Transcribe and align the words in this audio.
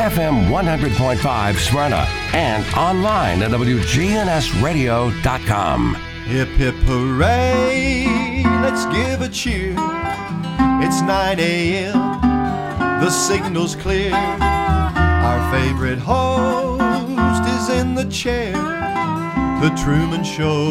FM 0.00 0.48
100.5 0.48 1.56
Smyrna, 1.58 2.08
and 2.32 2.64
online 2.74 3.42
at 3.42 3.50
WGNSradio.com. 3.50 5.94
Hip 6.24 6.48
hip 6.48 6.74
hooray, 6.86 8.42
let's 8.62 8.86
give 8.86 9.20
a 9.20 9.28
cheer. 9.28 9.74
It's 10.82 11.02
9 11.02 11.38
a.m., 11.38 11.92
the 13.02 13.10
signal's 13.10 13.76
clear. 13.76 14.14
Our 14.14 15.52
favorite 15.52 15.98
host 15.98 17.46
is 17.46 17.68
in 17.78 17.94
the 17.94 18.06
chair. 18.06 18.52
The 18.52 19.68
Truman 19.84 20.24
Show 20.24 20.70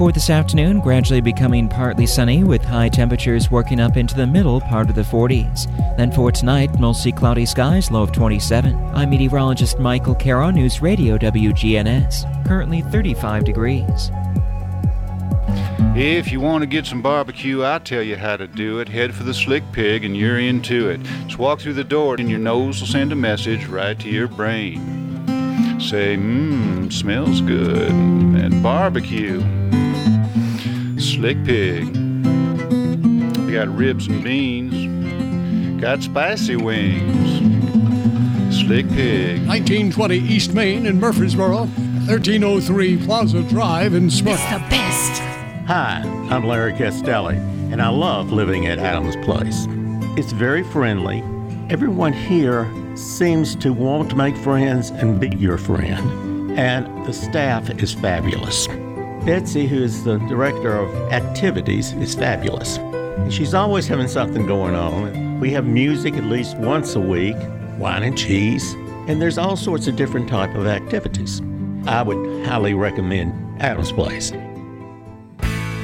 For 0.00 0.10
this 0.10 0.30
afternoon, 0.30 0.80
gradually 0.80 1.20
becoming 1.20 1.68
partly 1.68 2.06
sunny 2.06 2.42
with 2.42 2.64
high 2.64 2.88
temperatures 2.88 3.50
working 3.50 3.80
up 3.80 3.98
into 3.98 4.14
the 4.14 4.26
middle 4.26 4.58
part 4.58 4.88
of 4.88 4.94
the 4.94 5.02
40s. 5.02 5.66
Then 5.98 6.10
for 6.10 6.32
tonight, 6.32 6.80
mostly 6.80 7.12
cloudy 7.12 7.44
skies, 7.44 7.90
low 7.90 8.04
of 8.04 8.10
27. 8.10 8.74
I'm 8.94 9.10
meteorologist 9.10 9.78
Michael 9.78 10.14
Caro, 10.14 10.48
News 10.48 10.80
Radio 10.80 11.18
WGNS. 11.18 12.46
Currently 12.46 12.80
35 12.80 13.44
degrees. 13.44 14.10
If 15.94 16.32
you 16.32 16.40
want 16.40 16.62
to 16.62 16.66
get 16.66 16.86
some 16.86 17.02
barbecue, 17.02 17.60
I'll 17.60 17.78
tell 17.78 18.02
you 18.02 18.16
how 18.16 18.38
to 18.38 18.46
do 18.46 18.78
it. 18.78 18.88
Head 18.88 19.14
for 19.14 19.24
the 19.24 19.34
Slick 19.34 19.64
Pig 19.70 20.06
and 20.06 20.16
you're 20.16 20.40
into 20.40 20.88
it. 20.88 21.02
Just 21.26 21.38
walk 21.38 21.60
through 21.60 21.74
the 21.74 21.84
door 21.84 22.16
and 22.18 22.30
your 22.30 22.38
nose 22.38 22.80
will 22.80 22.88
send 22.88 23.12
a 23.12 23.16
message 23.16 23.66
right 23.66 24.00
to 24.00 24.08
your 24.08 24.28
brain. 24.28 24.80
Say, 25.78 26.16
mmm, 26.16 26.90
smells 26.90 27.42
good. 27.42 27.90
And 27.90 28.62
barbecue. 28.62 29.59
Slick 31.20 31.44
Pig. 31.44 31.92
They 31.92 33.52
got 33.52 33.68
ribs 33.76 34.06
and 34.06 34.24
beans. 34.24 35.78
Got 35.78 36.02
spicy 36.02 36.56
wings. 36.56 37.36
Slick 38.58 38.88
Pig. 38.88 39.46
1920 39.46 40.16
East 40.16 40.54
Main 40.54 40.86
in 40.86 40.98
Murfreesboro, 40.98 41.66
1303 41.66 43.04
Plaza 43.04 43.42
Drive 43.42 43.92
in 43.92 44.08
Smyrna. 44.08 44.38
It's 44.40 44.44
the 44.44 44.60
best. 44.70 45.20
Hi, 45.66 46.00
I'm 46.30 46.46
Larry 46.46 46.72
Castelli, 46.72 47.36
and 47.36 47.82
I 47.82 47.90
love 47.90 48.32
living 48.32 48.64
at 48.66 48.78
Adams 48.78 49.16
Place. 49.16 49.66
It's 50.16 50.32
very 50.32 50.62
friendly. 50.62 51.22
Everyone 51.68 52.14
here 52.14 52.66
seems 52.96 53.54
to 53.56 53.74
want 53.74 54.08
to 54.08 54.16
make 54.16 54.38
friends 54.38 54.88
and 54.88 55.20
be 55.20 55.28
your 55.36 55.58
friend, 55.58 56.58
and 56.58 57.04
the 57.04 57.12
staff 57.12 57.68
is 57.68 57.92
fabulous. 57.92 58.66
Betsy, 59.24 59.66
who 59.66 59.82
is 59.82 60.02
the 60.04 60.16
director 60.20 60.72
of 60.72 60.88
activities, 61.12 61.92
is 61.92 62.14
fabulous. 62.14 62.78
She's 63.28 63.52
always 63.52 63.86
having 63.86 64.08
something 64.08 64.46
going 64.46 64.74
on. 64.74 65.38
We 65.40 65.50
have 65.52 65.66
music 65.66 66.14
at 66.14 66.24
least 66.24 66.56
once 66.56 66.96
a 66.96 67.00
week, 67.00 67.36
wine 67.78 68.02
and 68.02 68.16
cheese, 68.16 68.72
and 69.08 69.20
there's 69.20 69.36
all 69.36 69.56
sorts 69.56 69.86
of 69.86 69.96
different 69.96 70.28
type 70.28 70.54
of 70.54 70.66
activities. 70.66 71.42
I 71.86 72.02
would 72.02 72.46
highly 72.46 72.72
recommend 72.72 73.60
Adams 73.60 73.92
Place. 73.92 74.32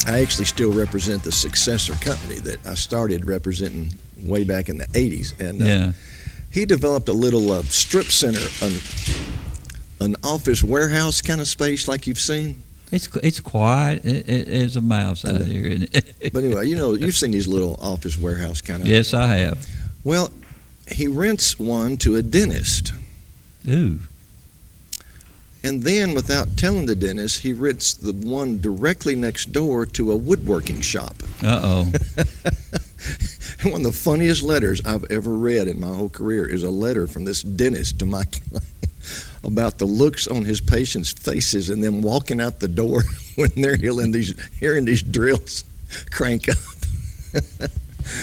I 0.07 0.19
actually 0.21 0.45
still 0.45 0.71
represent 0.71 1.23
the 1.23 1.31
successor 1.31 1.93
company 1.95 2.39
that 2.41 2.65
I 2.67 2.75
started 2.75 3.25
representing 3.25 3.91
way 4.19 4.43
back 4.43 4.69
in 4.69 4.77
the 4.77 4.85
80s. 4.87 5.37
And 5.39 5.61
uh, 5.61 5.65
yeah. 5.65 5.91
he 6.51 6.65
developed 6.65 7.09
a 7.09 7.13
little 7.13 7.51
uh, 7.51 7.63
strip 7.63 8.05
center, 8.11 8.39
an, 8.61 8.79
an 9.99 10.15
office 10.23 10.63
warehouse 10.63 11.21
kind 11.23 11.41
of 11.41 11.47
space 11.47 11.87
like 11.87 12.05
you've 12.07 12.19
seen. 12.19 12.61
It's 12.91 13.07
it's 13.17 13.39
quiet. 13.39 14.05
It, 14.05 14.29
it, 14.29 14.47
it's 14.47 14.75
a 14.75 14.81
mouse 14.81 15.25
out 15.25 15.41
here. 15.41 15.65
Isn't 15.65 15.95
it? 15.95 16.15
But 16.33 16.43
anyway, 16.43 16.67
you 16.67 16.75
know, 16.75 16.93
you've 16.93 17.15
seen 17.15 17.31
these 17.31 17.47
little 17.47 17.77
office 17.81 18.17
warehouse 18.17 18.61
kind 18.61 18.81
of. 18.81 18.87
yes, 18.87 19.13
I 19.13 19.27
have. 19.37 19.65
Well, 20.03 20.31
he 20.91 21.07
rents 21.07 21.57
one 21.59 21.97
to 21.97 22.15
a 22.15 22.21
dentist. 22.21 22.93
Ooh. 23.67 23.99
And 25.63 25.81
then, 25.81 26.13
without 26.13 26.57
telling 26.57 26.85
the 26.85 26.95
dentist, 26.95 27.39
he 27.39 27.51
rents 27.51 27.95
the 27.95 28.13
one 28.13 28.59
directly 28.61 29.15
next 29.15 29.51
door 29.51 29.87
to 29.87 30.11
a 30.11 30.15
woodworking 30.15 30.81
shop. 30.81 31.15
Uh 31.41 31.59
oh. 31.63 31.91
One 33.63 33.81
of 33.81 33.83
the 33.83 33.91
funniest 33.91 34.43
letters 34.43 34.79
I've 34.85 35.09
ever 35.11 35.31
read 35.31 35.67
in 35.67 35.79
my 35.79 35.87
whole 35.87 36.09
career 36.09 36.45
is 36.47 36.61
a 36.61 36.69
letter 36.69 37.07
from 37.07 37.25
this 37.25 37.41
dentist 37.41 37.97
to 37.99 38.05
my 38.05 38.23
client. 38.25 38.63
About 39.45 39.77
the 39.77 39.85
looks 39.85 40.27
on 40.27 40.43
his 40.45 40.59
patients' 40.61 41.11
faces 41.11 41.69
and 41.69 41.83
them 41.83 42.01
walking 42.01 42.41
out 42.41 42.59
the 42.59 42.67
door 42.67 43.03
when 43.35 43.51
they're 43.55 43.75
hearing 43.77 44.11
these 44.11 44.33
hearing 44.59 44.85
these 44.85 45.01
drills 45.03 45.63
crank 46.11 46.49
up. 46.49 46.57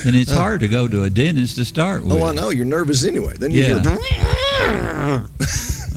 And 0.06 0.14
it's 0.14 0.30
hard 0.30 0.60
to 0.60 0.68
go 0.68 0.86
to 0.86 1.02
a 1.02 1.10
dentist 1.10 1.56
to 1.56 1.64
start 1.64 2.04
with. 2.04 2.12
Oh, 2.12 2.22
I 2.24 2.32
know. 2.32 2.50
You're 2.50 2.64
nervous 2.64 3.04
anyway. 3.04 3.34
Then 3.36 3.50
you 3.50 3.64
Yeah. 3.64 3.80
hear. 3.82 5.26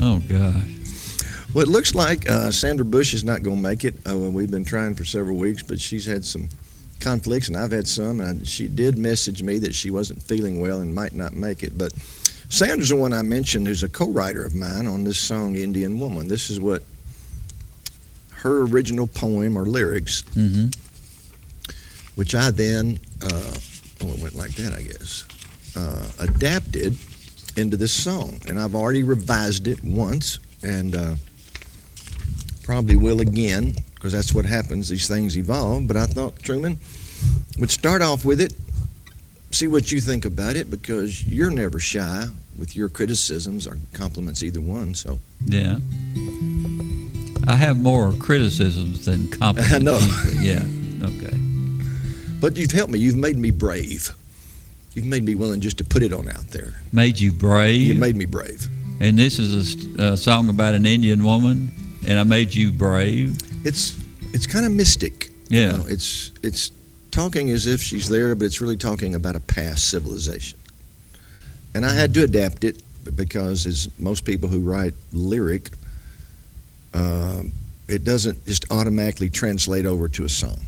Oh 0.02 0.20
gosh. 0.28 0.64
Well, 1.54 1.64
it 1.64 1.70
looks 1.70 1.94
like 1.94 2.28
uh, 2.30 2.50
Sandra 2.52 2.84
Bush 2.84 3.14
is 3.14 3.24
not 3.24 3.44
going 3.44 3.58
to 3.58 3.62
make 3.62 3.86
it. 3.86 3.94
Uh, 4.10 4.18
we've 4.18 4.50
been 4.50 4.66
trying 4.66 4.96
for 4.96 5.06
several 5.06 5.38
weeks, 5.38 5.62
but 5.62 5.80
she's 5.80 6.04
had 6.06 6.26
some 6.26 6.50
conflicts, 7.00 7.48
and 7.48 7.56
I've 7.56 7.72
had 7.72 7.88
some. 7.88 8.22
And 8.22 8.46
she 8.48 8.68
did 8.68 8.98
message 8.98 9.44
me 9.44 9.60
that 9.60 9.76
she 9.76 9.92
wasn't 9.92 10.22
feeling 10.24 10.60
well 10.60 10.82
and 10.82 10.94
might 10.94 11.14
not 11.14 11.34
make 11.34 11.62
it. 11.64 11.78
But 11.78 11.94
Sandra's 12.50 12.90
the 12.90 12.96
one 12.96 13.14
I 13.14 13.22
mentioned 13.22 13.68
who's 13.68 13.84
a 13.84 13.90
co-writer 13.90 14.44
of 14.46 14.56
mine 14.56 14.88
on 14.88 15.04
this 15.04 15.18
song, 15.18 15.56
Indian 15.56 16.00
Woman. 16.00 16.28
This 16.28 16.50
is 16.50 16.60
what 16.60 16.84
her 18.32 18.62
original 18.64 19.08
poem 19.08 19.58
or 19.58 19.66
lyrics, 19.66 20.24
hmm 20.34 20.68
which 22.16 22.34
I 22.34 22.50
then, 22.50 22.98
uh, 23.22 23.54
well, 24.02 24.14
it 24.14 24.20
went 24.22 24.36
like 24.36 24.52
that, 24.52 24.72
I 24.74 24.84
guess, 24.84 25.26
uh, 25.76 26.08
adapted 26.20 26.98
into 27.58 27.76
this 27.76 27.92
song. 27.92 28.40
And 28.48 28.58
I've 28.58 28.74
already 28.74 29.04
revised 29.04 29.68
it 29.68 29.84
once, 29.84 30.40
and 30.64 30.96
uh, 30.96 31.16
probably 32.64 32.96
will 32.96 33.20
again, 33.20 33.76
because 33.96 34.14
that's 34.14 34.34
what 34.34 34.46
happens. 34.46 34.88
These 34.88 35.10
things 35.10 35.38
evolve. 35.38 35.88
But 35.88 35.98
I 35.98 36.06
thought 36.06 36.40
Truman 36.42 36.80
would 37.60 37.70
start 37.70 38.02
off 38.02 38.24
with 38.24 38.40
it, 38.40 38.54
see 39.56 39.68
what 39.68 39.92
you 39.92 40.02
think 40.02 40.26
about 40.26 40.56
it, 40.56 40.70
because 40.70 41.24
you're 41.26 41.50
never 41.52 41.80
shy 41.80 42.26
with 42.58 42.76
your 42.76 42.90
criticisms 42.90 43.68
or 43.68 43.78
compliments, 43.94 44.44
either 44.44 44.62
one. 44.62 44.94
So 44.94 45.20
Yeah. 45.46 45.78
I 47.48 47.56
have 47.56 47.78
more 47.80 48.12
criticisms 48.14 49.06
than 49.06 49.28
compliments. 49.40 49.74
I 49.74 49.80
know. 49.80 50.00
Yeah. 50.42 50.64
Okay. 51.04 51.38
But 52.40 52.58
you've 52.58 52.72
helped 52.72 52.92
me. 52.92 53.00
You've 53.00 53.16
made 53.16 53.38
me 53.38 53.52
brave. 53.52 54.14
You've 54.94 55.06
made 55.06 55.24
me 55.24 55.36
willing 55.36 55.62
just 55.62 55.78
to 55.80 55.84
put 55.84 56.04
it 56.04 56.14
on 56.14 56.28
out 56.30 56.48
there. 56.50 56.74
Made 56.92 57.20
you 57.20 57.32
brave. 57.32 57.82
You 57.82 57.96
made 57.96 58.16
me 58.16 58.26
brave. 58.26 58.68
and 59.00 59.18
this 59.20 59.40
is 59.40 59.50
a 59.98 60.14
a 60.14 60.18
song 60.18 60.50
about 60.50 60.74
an 60.74 60.86
Indian 60.86 61.24
woman, 61.24 61.72
and 62.08 62.18
I 62.20 62.24
made 62.24 62.54
you 62.54 62.72
brave. 62.72 63.38
It's 63.66 63.96
it's 64.34 64.48
kind 64.48 64.66
of 64.66 64.72
mystic. 64.72 65.30
Yeah. 65.50 65.72
You 65.72 65.78
know, 65.78 65.86
it's 65.88 66.32
it's 66.44 66.72
talking 67.16 67.50
as 67.50 67.66
if 67.66 67.82
she's 67.82 68.10
there, 68.10 68.36
but 68.36 68.44
it's 68.44 68.60
really 68.60 68.76
talking 68.76 69.16
about 69.16 69.38
a 69.38 69.40
past 69.40 69.90
civilization. 69.90 70.60
And 71.74 71.86
I 71.86 71.94
had 71.94 72.14
to 72.16 72.24
adapt 72.24 72.66
it 72.66 72.84
because, 73.16 73.66
as 73.66 73.90
most 73.98 74.26
people 74.26 74.50
who 74.50 74.60
write 74.60 74.94
lyric, 75.14 75.70
uh, 76.94 77.44
it 77.88 78.04
doesn't 78.04 78.46
just 78.46 78.70
automatically 78.70 79.30
translate 79.30 79.86
over 79.86 80.10
to 80.10 80.26
a 80.26 80.30
song. 80.30 80.60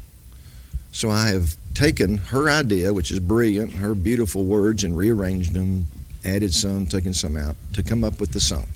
So 0.94 1.10
I 1.10 1.28
have 1.28 1.58
taken 1.74 2.18
her 2.18 2.50
idea, 2.50 2.94
which 2.94 3.12
is 3.12 3.20
brilliant, 3.20 3.74
her 3.74 3.94
beautiful 3.94 4.46
words, 4.46 4.86
and 4.86 4.98
rearranged 4.98 5.54
them, 5.54 5.88
added 6.24 6.54
some, 6.54 6.86
taken 6.86 7.14
some 7.14 7.36
out 7.36 7.58
to 7.74 7.84
come 7.84 8.06
up 8.06 8.22
with 8.22 8.32
the 8.32 8.40
song. 8.40 8.68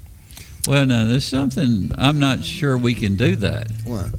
Well, 0.67 0.85
now 0.85 1.05
there's 1.05 1.25
something 1.25 1.91
I'm 1.97 2.19
not 2.19 2.43
sure 2.43 2.77
we 2.77 2.95
can 2.95 3.15
do 3.15 3.37
that. 3.37 3.71
Why? 3.85 4.09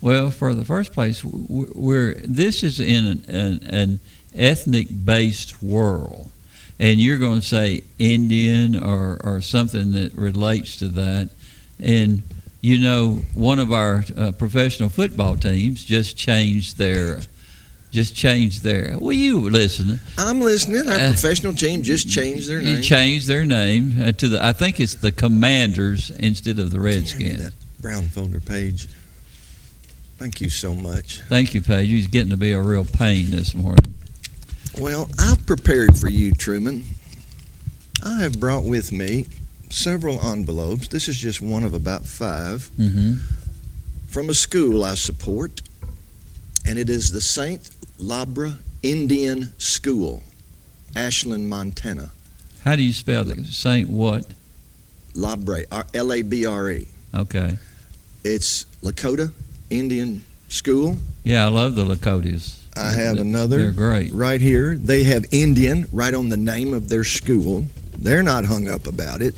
Well, 0.00 0.30
for 0.30 0.54
the 0.54 0.64
first 0.64 0.92
place, 0.92 1.24
we're 1.24 2.14
this 2.24 2.62
is 2.62 2.78
in 2.80 3.06
an, 3.06 3.24
an, 3.28 3.60
an 3.70 4.00
ethnic-based 4.34 5.62
world, 5.62 6.30
and 6.78 7.00
you're 7.00 7.18
going 7.18 7.40
to 7.40 7.46
say 7.46 7.82
Indian 7.98 8.80
or 8.82 9.18
or 9.24 9.40
something 9.40 9.92
that 9.92 10.14
relates 10.14 10.76
to 10.76 10.88
that, 10.88 11.30
and 11.80 12.22
you 12.60 12.78
know 12.78 13.22
one 13.34 13.58
of 13.58 13.72
our 13.72 14.04
uh, 14.16 14.32
professional 14.32 14.88
football 14.88 15.36
teams 15.36 15.84
just 15.84 16.16
changed 16.16 16.78
their 16.78 17.20
just 17.90 18.14
changed 18.14 18.62
their. 18.62 18.96
Well, 19.00 19.12
you 19.14 19.48
listen. 19.50 19.98
I'm 20.18 20.40
listening. 20.40 20.86
Our 20.88 20.94
Uh, 20.94 21.08
professional 21.12 21.54
team 21.54 21.82
just 21.82 22.08
changed 22.08 22.48
their 22.48 22.60
name. 22.62 22.82
changed 22.82 23.26
their 23.26 23.44
name 23.46 24.00
uh, 24.00 24.12
to 24.12 24.28
the. 24.28 24.44
I 24.44 24.52
think 24.52 24.78
it's 24.78 24.94
the 24.94 25.10
Commanders 25.10 26.10
instead 26.10 26.58
of 26.60 26.70
the 26.70 26.78
Redskins. 26.78 27.50
brown 27.80 28.08
folder 28.08 28.40
page. 28.40 28.86
Thank 30.18 30.40
you 30.40 30.50
so 30.50 30.74
much. 30.74 31.20
Thank 31.28 31.54
you, 31.54 31.62
Paige. 31.62 31.88
You're 31.88 32.08
getting 32.08 32.30
to 32.30 32.36
be 32.36 32.52
a 32.52 32.60
real 32.60 32.84
pain 32.84 33.30
this 33.30 33.54
morning. 33.54 33.94
Well, 34.76 35.08
I've 35.18 35.44
prepared 35.46 35.96
for 35.96 36.08
you, 36.08 36.32
Truman. 36.32 36.84
I 38.04 38.20
have 38.20 38.40
brought 38.40 38.64
with 38.64 38.90
me 38.90 39.26
several 39.70 40.20
envelopes. 40.20 40.88
This 40.88 41.08
is 41.08 41.16
just 41.16 41.40
one 41.40 41.62
of 41.64 41.72
about 41.74 42.04
five 42.04 42.68
hmm 42.76 43.14
from 44.08 44.30
a 44.30 44.34
school 44.34 44.84
I 44.84 44.94
support, 44.94 45.60
and 46.66 46.78
it 46.78 46.88
is 46.88 47.12
the 47.12 47.20
St. 47.20 47.68
Labre 48.00 48.56
Indian 48.82 49.52
School, 49.58 50.22
Ashland, 50.96 51.48
Montana. 51.50 52.10
How 52.64 52.74
do 52.74 52.82
you 52.82 52.94
spell 52.94 53.30
it? 53.30 53.44
Saint 53.46 53.90
what? 53.90 54.24
Labre, 55.14 55.66
R- 55.70 55.86
L-A-B-R-E. 55.92 56.88
Okay. 57.14 57.58
It's 58.24 58.64
Lakota 58.82 59.30
Indian 59.70 60.22
School. 60.48 60.96
Yeah, 61.24 61.44
I 61.44 61.48
love 61.48 61.74
the 61.74 61.84
Lakotas. 61.84 62.56
I 62.76 62.90
have 62.92 63.16
They're- 63.16 63.24
another. 63.24 63.58
They're 63.58 63.70
great. 63.72 64.12
right 64.12 64.40
here. 64.40 64.76
They 64.76 65.04
have 65.04 65.26
Indian 65.30 65.86
right 65.92 66.14
on 66.14 66.28
the 66.28 66.36
name 66.36 66.72
of 66.74 66.88
their 66.88 67.04
school. 67.04 67.66
They're 67.98 68.22
not 68.22 68.44
hung 68.44 68.68
up 68.68 68.86
about 68.86 69.20
it. 69.20 69.34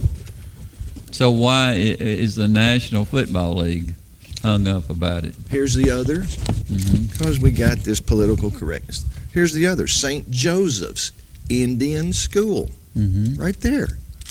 So 1.11 1.31
why 1.31 1.73
is 1.75 2.35
the 2.37 2.47
National 2.49 3.05
Football 3.05 3.55
League 3.57 3.95
hung 4.43 4.69
up 4.69 4.91
about 4.91 5.25
it? 5.25 5.35
Here's 5.49 5.75
the 5.75 5.91
other, 5.91 6.23
hmm 6.23 7.05
because 7.11 7.39
we 7.41 7.51
got 7.51 7.79
this 7.79 8.01
political 8.01 8.51
correctness. 8.51 9.05
Here's 9.33 9.53
the 9.53 9.67
other, 9.67 9.87
St. 9.87 10.31
Joseph's 10.31 11.13
Indian 11.49 12.13
School, 12.13 12.71
hmm 12.95 13.35
right 13.37 13.59
there. 13.61 13.89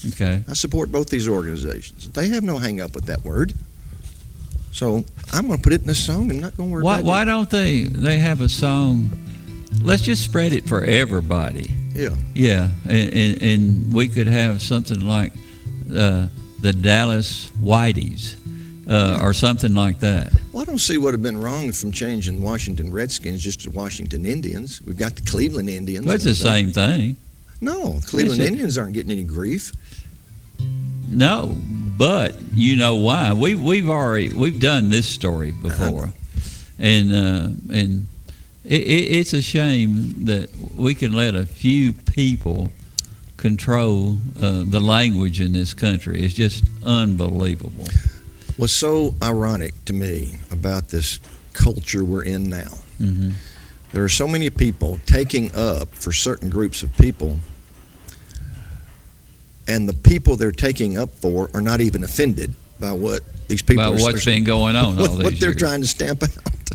Okay. 0.09 0.43
I 0.47 0.53
support 0.53 0.91
both 0.91 1.09
these 1.09 1.27
organizations. 1.27 2.09
They 2.09 2.29
have 2.29 2.43
no 2.43 2.57
hang 2.57 2.79
up 2.79 2.95
with 2.95 3.05
that 3.05 3.23
word. 3.25 3.53
So 4.71 5.03
I'm 5.33 5.47
going 5.47 5.57
to 5.57 5.63
put 5.63 5.73
it 5.73 5.83
in 5.83 5.89
a 5.89 5.95
song. 5.95 6.29
I'm 6.31 6.39
not 6.39 6.55
going 6.55 6.69
to 6.69 6.73
worry 6.73 6.83
Why 6.83 7.01
why 7.01 7.25
don't 7.25 7.49
they 7.49 7.83
they 7.83 8.19
have 8.19 8.41
a 8.41 8.49
song? 8.49 9.09
Let's 9.81 10.03
just 10.03 10.23
spread 10.23 10.53
it 10.53 10.67
for 10.67 10.83
everybody. 10.83 11.71
Yeah. 11.93 12.15
Yeah, 12.33 12.69
and, 12.85 13.13
and, 13.13 13.41
and 13.41 13.93
we 13.93 14.07
could 14.07 14.27
have 14.27 14.61
something 14.61 15.01
like 15.01 15.33
uh, 15.93 16.27
the 16.61 16.73
Dallas 16.73 17.51
Whiteys 17.61 18.35
uh, 18.89 19.19
or 19.21 19.33
something 19.33 19.73
like 19.73 19.99
that. 19.99 20.31
Well, 20.51 20.63
I 20.63 20.65
don't 20.65 20.79
see 20.79 20.97
what 20.97 21.13
have 21.13 21.21
been 21.21 21.39
wrong 21.39 21.71
from 21.71 21.91
changing 21.91 22.41
Washington 22.41 22.91
Redskins 22.91 23.43
just 23.43 23.61
to 23.61 23.71
Washington 23.71 24.25
Indians. 24.25 24.81
We've 24.81 24.97
got 24.97 25.15
the 25.15 25.21
Cleveland 25.23 25.69
Indians. 25.69 26.07
It's 26.11 26.23
the 26.23 26.35
same 26.35 26.71
thing. 26.71 27.17
No, 27.61 27.99
Cleveland? 28.05 28.41
Indians 28.41 28.77
aren't 28.77 28.93
getting 28.93 29.11
any 29.11 29.23
grief. 29.23 29.73
No, 31.09 31.57
but 31.99 32.33
you 32.53 32.77
know 32.77 32.95
why? 32.95 33.33
We 33.33 33.55
we've 33.55 33.89
already 33.89 34.29
we've 34.33 34.59
done 34.59 34.89
this 34.89 35.05
story 35.05 35.51
before, 35.51 36.13
and 36.79 37.13
uh, 37.13 37.75
and 37.75 38.07
it, 38.63 38.81
it, 38.81 39.17
it's 39.17 39.33
a 39.33 39.41
shame 39.41 40.15
that 40.25 40.49
we 40.75 40.95
can 40.95 41.11
let 41.11 41.35
a 41.35 41.45
few 41.45 41.91
people 41.91 42.71
control 43.35 44.17
uh, 44.41 44.63
the 44.65 44.79
language 44.79 45.41
in 45.41 45.51
this 45.51 45.73
country. 45.73 46.23
It's 46.23 46.33
just 46.33 46.63
unbelievable. 46.85 47.87
What's 48.55 48.71
so 48.73 49.13
ironic 49.21 49.73
to 49.85 49.93
me 49.93 50.37
about 50.51 50.87
this 50.87 51.19
culture 51.51 52.05
we're 52.05 52.23
in 52.23 52.49
now, 52.49 52.77
hmm 52.97 53.31
there 53.91 54.03
are 54.03 54.09
so 54.09 54.27
many 54.27 54.51
people 54.51 54.99
taking 55.07 55.53
up 55.55 55.93
for 55.95 56.11
certain 56.11 56.47
groups 56.47 56.83
of 56.83 56.95
people, 56.97 57.39
and 59.69 59.87
the 59.87 59.93
people 59.93 60.35
they're 60.35 60.51
taking 60.51 60.97
up 60.97 61.09
for 61.15 61.49
are 61.53 61.61
not 61.61 61.79
even 61.79 62.03
offended 62.03 62.53
by 62.79 62.91
what 62.91 63.21
these 63.47 63.61
people 63.61 63.83
About 63.85 63.99
are 63.99 64.03
what's 64.03 64.25
been 64.25 64.43
going 64.43 64.75
on 64.75 64.97
all 64.99 65.07
what, 65.15 65.23
what 65.23 65.39
they're 65.39 65.49
years. 65.49 65.55
trying 65.61 65.81
to 65.81 65.87
stamp 65.87 66.23
out. 66.23 66.29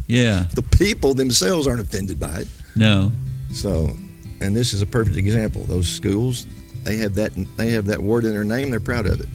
Yeah, 0.06 0.46
The 0.54 0.62
people 0.62 1.14
themselves 1.14 1.66
aren't 1.66 1.80
offended 1.80 2.18
by 2.20 2.40
it. 2.40 2.48
no, 2.76 3.10
So, 3.52 3.96
and 4.40 4.54
this 4.56 4.72
is 4.74 4.82
a 4.82 4.86
perfect 4.86 5.16
example. 5.16 5.62
Those 5.64 5.88
schools, 5.88 6.46
they 6.84 6.96
have 6.98 7.14
that 7.14 7.32
they 7.56 7.70
have 7.70 7.86
that 7.86 8.00
word 8.02 8.24
in 8.24 8.32
their 8.32 8.44
name. 8.44 8.70
They're 8.70 8.80
proud 8.80 9.06
of 9.06 9.20
it. 9.20 9.28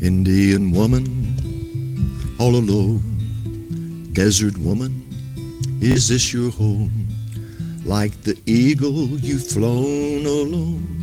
Indian 0.00 0.72
woman, 0.72 2.36
all 2.40 2.56
alone, 2.56 4.08
desert 4.12 4.56
woman, 4.58 5.06
is 5.80 6.08
this 6.08 6.32
your 6.32 6.50
home? 6.50 7.08
Like 7.84 8.22
the 8.22 8.38
eagle 8.46 9.08
you've 9.18 9.46
flown 9.46 10.24
alone. 10.26 11.01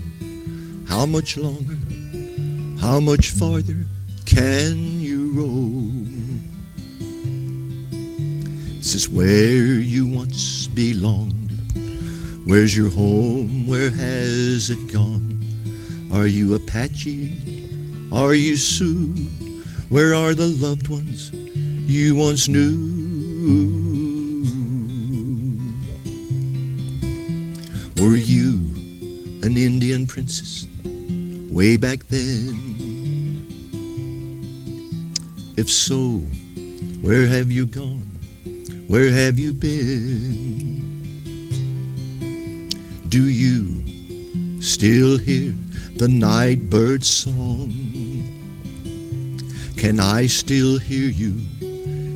How 0.90 1.06
much 1.06 1.38
longer? 1.38 1.78
How 2.82 3.00
much 3.00 3.30
farther 3.30 3.86
can 4.26 5.00
you 5.00 5.32
roam? 5.34 6.42
This 8.80 8.96
is 8.96 9.08
where 9.08 9.80
you 9.80 10.08
once 10.08 10.66
belonged. 10.66 11.52
Where's 12.46 12.76
your 12.76 12.90
home? 12.90 13.68
Where 13.68 13.92
has 13.92 14.72
it 14.72 14.92
gone? 14.92 15.40
Are 16.12 16.26
you 16.26 16.56
Apache 16.56 17.38
Are 18.12 18.34
you 18.34 18.58
Sioux? 18.58 19.14
Where 19.90 20.16
are 20.16 20.34
the 20.34 20.48
loved 20.48 20.88
ones 20.88 21.32
you 21.32 22.16
once 22.16 22.48
knew? 22.48 22.98
Were 28.02 28.16
you 28.16 28.39
way 31.60 31.76
back 31.76 32.08
then? 32.08 32.56
If 35.58 35.70
so, 35.70 36.20
where 37.02 37.28
have 37.28 37.52
you 37.52 37.66
gone? 37.66 38.08
Where 38.88 39.12
have 39.12 39.38
you 39.38 39.52
been? 39.52 40.80
Do 43.10 43.28
you 43.28 44.62
still 44.62 45.18
hear 45.18 45.54
the 45.98 46.08
night 46.08 46.70
bird's 46.70 47.10
song? 47.10 47.74
Can 49.76 50.00
I 50.00 50.28
still 50.28 50.80
hear 50.80 51.10
you 51.10 51.44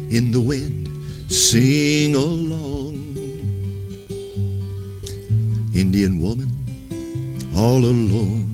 in 0.07 0.31
the 0.31 0.39
wind 0.39 0.87
sing 1.29 2.15
along? 2.15 2.95
Indian 5.75 6.21
woman, 6.21 6.49
all 7.57 7.83
alone. 7.83 8.52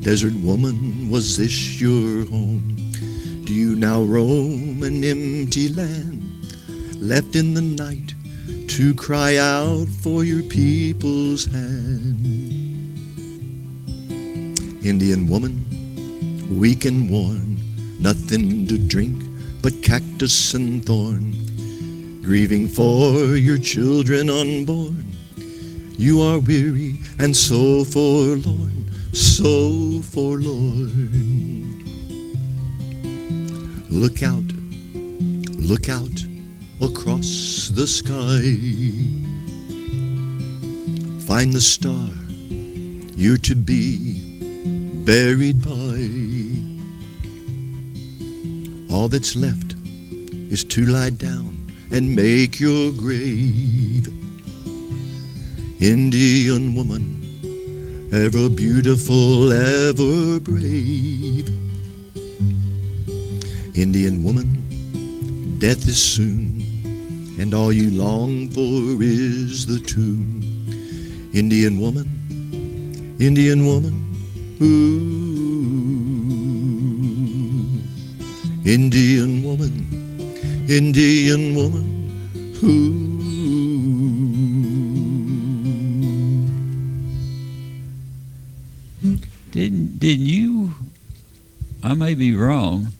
Desert 0.00 0.34
woman, 0.36 1.10
was 1.10 1.36
this 1.36 1.78
your 1.78 2.24
home? 2.24 2.74
Do 3.44 3.52
you 3.52 3.76
now 3.76 4.02
roam 4.02 4.82
an 4.82 5.04
empty 5.04 5.68
land, 5.68 6.54
left 6.96 7.36
in 7.36 7.52
the 7.52 7.60
night 7.60 8.14
to 8.68 8.94
cry 8.94 9.36
out 9.36 9.88
for 9.88 10.24
your 10.24 10.42
people's 10.42 11.44
hand? 11.44 12.16
Indian 14.82 15.28
woman, 15.28 15.66
weak 16.58 16.86
and 16.86 17.10
worn, 17.10 17.60
nothing 18.00 18.66
to 18.68 18.78
drink 18.78 19.22
but 19.60 19.82
cactus 19.82 20.54
and 20.54 20.82
thorn, 20.82 21.34
grieving 22.22 22.68
for 22.68 23.36
your 23.36 23.58
children 23.58 24.30
unborn. 24.30 25.04
You 25.98 26.22
are 26.22 26.38
weary 26.38 27.00
and 27.18 27.36
so 27.36 27.84
forlorn, 27.84 28.79
so 29.12 30.00
forlorn. 30.02 30.90
Look 33.88 34.22
out, 34.22 34.44
look 35.58 35.88
out 35.88 36.24
across 36.80 37.70
the 37.74 37.86
sky. 37.86 38.56
Find 41.26 41.52
the 41.52 41.60
star 41.60 42.08
you're 43.16 43.36
to 43.36 43.54
be 43.54 44.20
buried 45.04 45.60
by. 45.62 45.98
All 48.94 49.08
that's 49.08 49.36
left 49.36 49.74
is 50.50 50.64
to 50.64 50.86
lie 50.86 51.10
down 51.10 51.70
and 51.90 52.16
make 52.16 52.58
your 52.58 52.92
grave. 52.92 54.08
Indian 55.80 56.74
woman, 56.74 57.19
ever 58.12 58.48
beautiful, 58.48 59.52
ever 59.52 60.40
brave. 60.40 61.48
Indian 63.74 64.24
woman, 64.24 65.56
death 65.58 65.86
is 65.86 66.02
soon, 66.02 66.60
and 67.38 67.54
all 67.54 67.72
you 67.72 67.90
long 67.90 68.50
for 68.50 69.00
is 69.02 69.64
the 69.64 69.78
tomb. 69.78 70.42
Indian 71.32 71.78
woman, 71.78 72.08
Indian 73.20 73.64
woman, 73.64 73.94
ooh. 74.60 75.30
Indian 78.64 79.42
woman, 79.44 80.66
Indian 80.68 81.54
woman, 81.54 81.86
ooh. 82.64 83.09
I 91.90 91.94
may 91.94 92.14
be 92.14 92.36
wrong, 92.36 92.92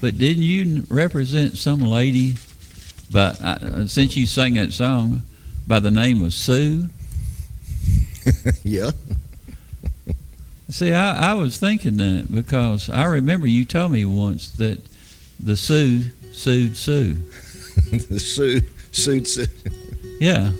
but 0.00 0.16
didn't 0.16 0.44
you 0.44 0.84
represent 0.88 1.56
some 1.56 1.80
lady? 1.80 2.36
But 3.10 3.42
uh, 3.42 3.88
since 3.88 4.16
you 4.16 4.26
sang 4.26 4.54
that 4.54 4.72
song, 4.72 5.22
by 5.66 5.80
the 5.80 5.90
name 5.90 6.24
of 6.24 6.32
Sue. 6.32 6.88
yeah. 8.62 8.92
See, 10.68 10.92
I, 10.92 11.32
I 11.32 11.34
was 11.34 11.58
thinking 11.58 11.96
that 11.96 12.28
because 12.32 12.88
I 12.88 13.06
remember 13.06 13.48
you 13.48 13.64
told 13.64 13.90
me 13.90 14.04
once 14.04 14.52
that 14.52 14.80
the 15.40 15.56
Sioux 15.56 16.04
sued 16.30 16.76
Sue. 16.76 17.14
the 18.08 18.20
Sioux 18.20 18.60
sued 18.92 19.26
Sue. 19.26 19.46
Yeah. 20.20 20.52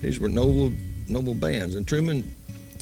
These 0.00 0.18
were 0.18 0.30
noble, 0.30 0.72
noble 1.08 1.34
bands. 1.34 1.74
And 1.74 1.86
Truman, 1.86 2.34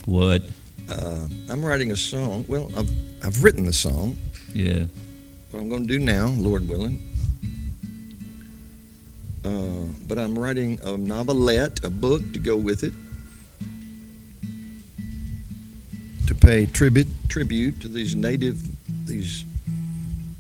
What? 0.05 0.45
Uh, 0.91 1.27
I'm 1.51 1.65
writing 1.65 1.93
a 1.93 1.97
song. 1.97 2.45
Well, 2.49 2.71
I've, 2.77 2.91
I've 3.25 3.43
written 3.45 3.65
the 3.65 3.73
song. 3.73 4.17
Yeah. 4.55 4.85
What 5.51 5.61
I'm 5.61 5.69
going 5.69 5.87
to 5.87 5.89
do 5.89 5.99
now, 5.99 6.29
Lord 6.29 6.69
willing. 6.69 7.03
Uh, 9.45 9.87
but 10.07 10.19
I'm 10.19 10.39
writing 10.39 10.79
a 10.83 10.97
novelette, 10.97 11.85
a 11.85 11.91
book 11.91 12.33
to 12.33 12.39
go 12.39 12.57
with 12.57 12.83
it, 12.85 12.93
to 16.27 16.35
pay 16.35 16.67
tribute 16.67 17.07
tribute 17.29 17.81
to 17.81 17.89
these 17.89 18.15
native 18.15 18.61
these 19.07 19.45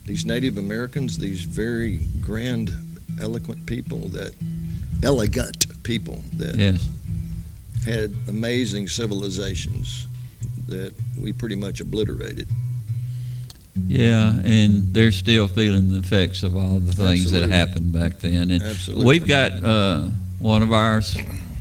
these 0.04 0.24
Native 0.24 0.56
Americans, 0.58 1.18
these 1.18 1.42
very 1.42 1.98
grand, 2.20 2.72
eloquent 3.20 3.64
people 3.66 4.08
that 4.08 4.32
elegant 5.02 5.66
people 5.82 6.22
that 6.34 6.56
Yes. 6.56 6.88
had 7.84 8.14
amazing 8.26 8.88
civilizations 8.88 10.07
that 10.68 10.94
we 11.18 11.32
pretty 11.32 11.56
much 11.56 11.80
obliterated. 11.80 12.48
Yeah, 13.86 14.32
and 14.44 14.92
they're 14.92 15.12
still 15.12 15.48
feeling 15.48 15.92
the 15.92 15.98
effects 15.98 16.42
of 16.42 16.56
all 16.56 16.80
the 16.80 16.92
things 16.92 17.30
that 17.30 17.48
happened 17.48 17.92
back 17.92 18.18
then. 18.18 18.50
And 18.50 18.62
Absolutely. 18.62 19.04
we've 19.04 19.26
got 19.26 19.52
uh, 19.64 20.02
one 20.38 20.62
of 20.62 20.72
our 20.72 21.00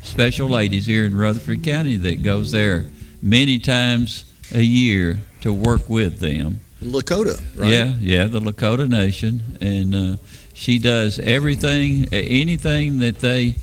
special 0.04 0.50
ladies 0.50 0.86
here 0.86 1.06
in 1.06 1.16
Rutherford 1.16 1.64
County 1.64 1.96
that 1.98 2.24
goes 2.24 2.52
there 2.52 2.86
many 3.22 3.60
times 3.60 4.26
a 4.54 4.62
year 4.62 5.20
to 5.42 5.54
work 5.54 5.90
with 5.90 6.20
them. 6.20 6.62
Lakota, 6.82 7.42
right? 7.56 7.70
Yeah, 7.70 7.94
yeah, 8.00 8.26
the 8.26 8.40
Lakota 8.40 8.88
Nation, 8.88 9.58
and 9.62 9.96
uh, 9.96 10.18
she 10.54 10.80
does 10.80 11.20
everything, 11.20 12.08
anything 12.12 13.00
that 13.00 13.20
they 13.20 13.56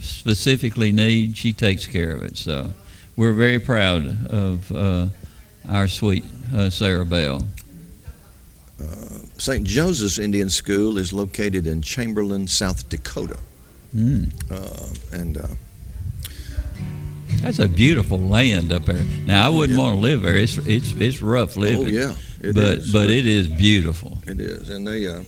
specifically 0.00 0.92
need. 0.92 1.36
She 1.36 1.52
takes 1.52 1.86
care 1.86 2.12
of 2.12 2.22
it. 2.22 2.36
So 2.36 2.72
we're 3.18 3.32
very 3.32 3.58
proud 3.58 4.30
of 4.32 4.72
uh, 4.72 5.06
our 5.68 5.88
sweet 5.88 6.24
uh, 6.54 6.70
Sarah 6.70 7.04
Bell. 7.04 7.46
St. 9.38 9.64
Joseph's 9.64 10.18
Indian 10.18 10.48
School 10.50 10.98
is 10.98 11.12
located 11.12 11.66
in 11.66 11.82
Chamberlain, 11.82 12.46
South 12.46 12.88
Dakota. 12.88 13.36
Mm. 13.94 14.32
Uh, 14.50 15.16
and 15.16 15.38
uh, 15.38 15.46
That's 17.40 17.58
a 17.58 17.68
beautiful 17.68 18.18
land 18.18 18.72
up 18.72 18.84
there. 18.84 19.04
Now 19.26 19.46
I 19.46 19.48
wouldn't 19.48 19.78
want 19.78 19.96
to 19.96 20.00
live 20.00 20.22
there. 20.22 20.36
It's 20.36 20.58
it's 20.58 20.92
it's 20.92 21.22
rough 21.22 21.56
living. 21.56 21.86
oh 21.86 21.88
yeah, 21.88 22.14
it 22.40 22.54
but 22.54 22.78
is. 22.78 22.92
but 22.92 23.10
it 23.10 23.26
is 23.26 23.46
beautiful. 23.46 24.18
It 24.26 24.40
is, 24.40 24.70
and 24.70 24.86
they. 24.86 25.24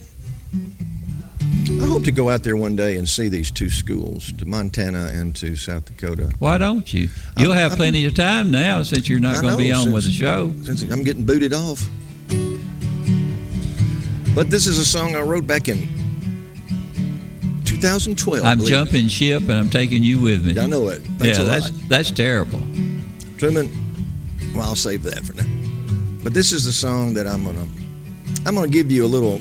I 1.79 1.87
hope 1.87 2.05
to 2.05 2.13
go 2.13 2.31
out 2.31 2.43
there 2.43 2.57
one 2.57 2.75
day 2.77 2.97
and 2.97 3.09
see 3.09 3.29
these 3.29 3.51
two 3.51 3.71
schools, 3.71 4.33
to 4.39 4.45
Montana 4.47 5.11
and 5.13 5.35
to 5.37 5.55
South 5.57 5.85
Dakota. 5.85 6.33
Why 6.39 6.59
don't 6.59 6.93
you? 6.93 7.09
You'll 7.37 7.53
have 7.53 7.73
I'm- 7.73 7.77
plenty 7.79 8.05
of 8.07 8.15
time 8.15 8.51
now 8.51 8.83
since 8.83 9.09
you're 9.09 9.21
not 9.21 9.41
going 9.41 9.57
to 9.57 9.63
be 9.63 9.73
on 9.73 9.93
with 9.93 10.05
the 10.05 10.11
show. 10.11 10.53
Since 10.65 10.83
I'm 10.83 11.03
getting 11.05 11.25
booted 11.25 11.53
off. 11.53 11.89
But 14.35 14.49
this 14.51 14.67
is 14.67 14.79
a 14.79 14.85
song 14.85 15.17
I 15.17 15.21
wrote 15.21 15.47
back 15.47 15.69
in 15.69 15.89
2012. 17.65 18.45
I'm 18.45 18.61
jumping 18.61 19.09
ship 19.09 19.43
and 19.43 19.53
I'm 19.53 19.71
taking 19.71 20.03
you 20.03 20.21
with 20.21 20.45
me. 20.47 20.61
I 20.61 20.67
know 20.67 20.89
it. 20.89 21.03
Thanks 21.19 21.39
yeah, 21.39 21.45
that's 21.45 21.71
that's 21.89 22.11
terrible. 22.11 22.61
Truman, 23.39 23.71
well, 24.55 24.69
I'll 24.69 24.77
save 24.77 25.03
that 25.05 25.25
for 25.25 25.33
now. 25.35 25.45
But 26.23 26.35
this 26.35 26.53
is 26.53 26.65
the 26.65 26.73
song 26.73 27.15
that 27.15 27.27
I'm 27.27 27.45
gonna, 27.45 27.67
I'm 28.47 28.55
gonna 28.55 28.69
give 28.69 28.91
you 28.93 29.05
a 29.05 29.09
little, 29.09 29.41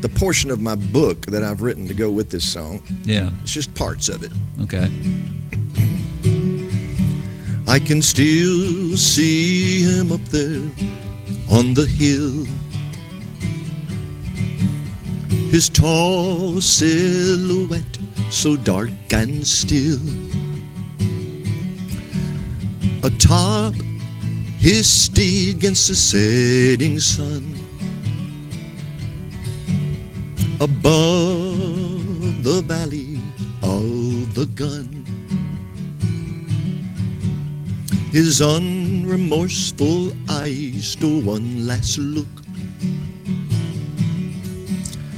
the 0.00 0.08
portion 0.08 0.50
of 0.50 0.60
my 0.60 0.74
book 0.74 1.26
that 1.26 1.42
I've 1.42 1.62
written 1.62 1.86
to 1.88 1.94
go 1.94 2.10
with 2.10 2.30
this 2.30 2.44
song. 2.44 2.82
Yeah. 3.04 3.30
It's 3.42 3.52
just 3.52 3.74
parts 3.74 4.08
of 4.08 4.22
it. 4.22 4.32
Okay. 4.62 4.90
I 7.68 7.78
can 7.78 8.02
still 8.02 8.96
see 8.96 9.82
him 9.82 10.12
up 10.12 10.24
there 10.26 10.62
on 11.50 11.74
the 11.74 11.86
hill. 11.86 12.46
His 15.50 15.68
tall 15.68 16.60
silhouette 16.60 17.98
so 18.30 18.56
dark 18.56 18.90
and 19.12 19.46
still. 19.46 19.98
Atop 23.02 23.74
his 24.58 24.88
steed 24.88 25.56
against 25.56 25.88
the 25.88 25.94
setting 25.94 27.00
sun. 27.00 27.59
Above 30.60 32.44
the 32.44 32.60
valley 32.66 33.18
of 33.62 34.34
the 34.34 34.44
gun. 34.54 35.06
His 38.12 38.42
unremorseful 38.42 40.12
eyes 40.28 40.88
stole 40.88 41.22
one 41.22 41.66
last 41.66 41.96
look, 41.96 42.28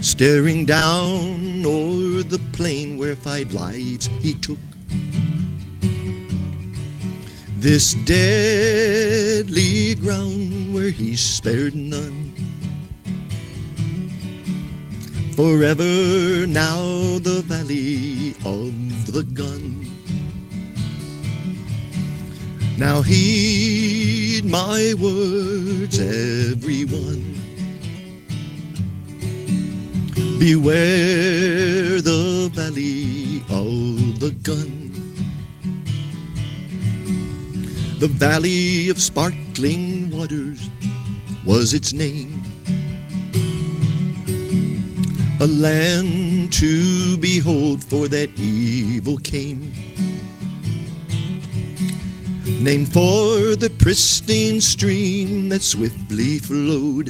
staring 0.01 0.65
down 0.65 1.67
o'er 1.67 2.23
the 2.23 2.39
plain 2.53 2.97
where 2.97 3.17
five 3.17 3.53
lives 3.53 4.07
he 4.21 4.35
took. 4.35 4.61
This 7.59 7.95
deadly 8.07 9.97
ground 9.97 10.73
where 10.73 10.91
he 10.91 11.17
spared 11.17 11.75
none. 11.75 12.22
Forever 15.37 16.47
now 16.47 17.19
the 17.19 17.43
valley 17.47 18.35
of 18.45 19.13
the 19.13 19.23
gun. 19.23 19.87
Now 22.77 23.01
heed 23.01 24.45
my 24.45 24.93
words, 25.01 25.99
everyone. 25.99 27.33
Beware 30.39 32.03
the 32.03 32.51
valley 32.53 33.43
of 33.49 34.21
the 34.21 34.33
gun. 34.43 34.91
The 38.01 38.09
valley 38.09 38.91
of 38.91 39.01
sparkling 39.01 40.11
waters 40.11 40.69
was 41.47 41.73
its 41.73 41.95
name. 41.95 42.43
A 45.43 45.47
land 45.49 46.53
to 46.53 47.17
behold, 47.17 47.83
for 47.83 48.07
that 48.07 48.31
evil 48.39 49.19
came 49.19 49.73
named 52.61 52.93
for 52.93 53.57
the 53.57 53.69
pristine 53.77 54.61
stream 54.61 55.49
that 55.49 55.63
swiftly 55.63 56.39
flowed, 56.39 57.09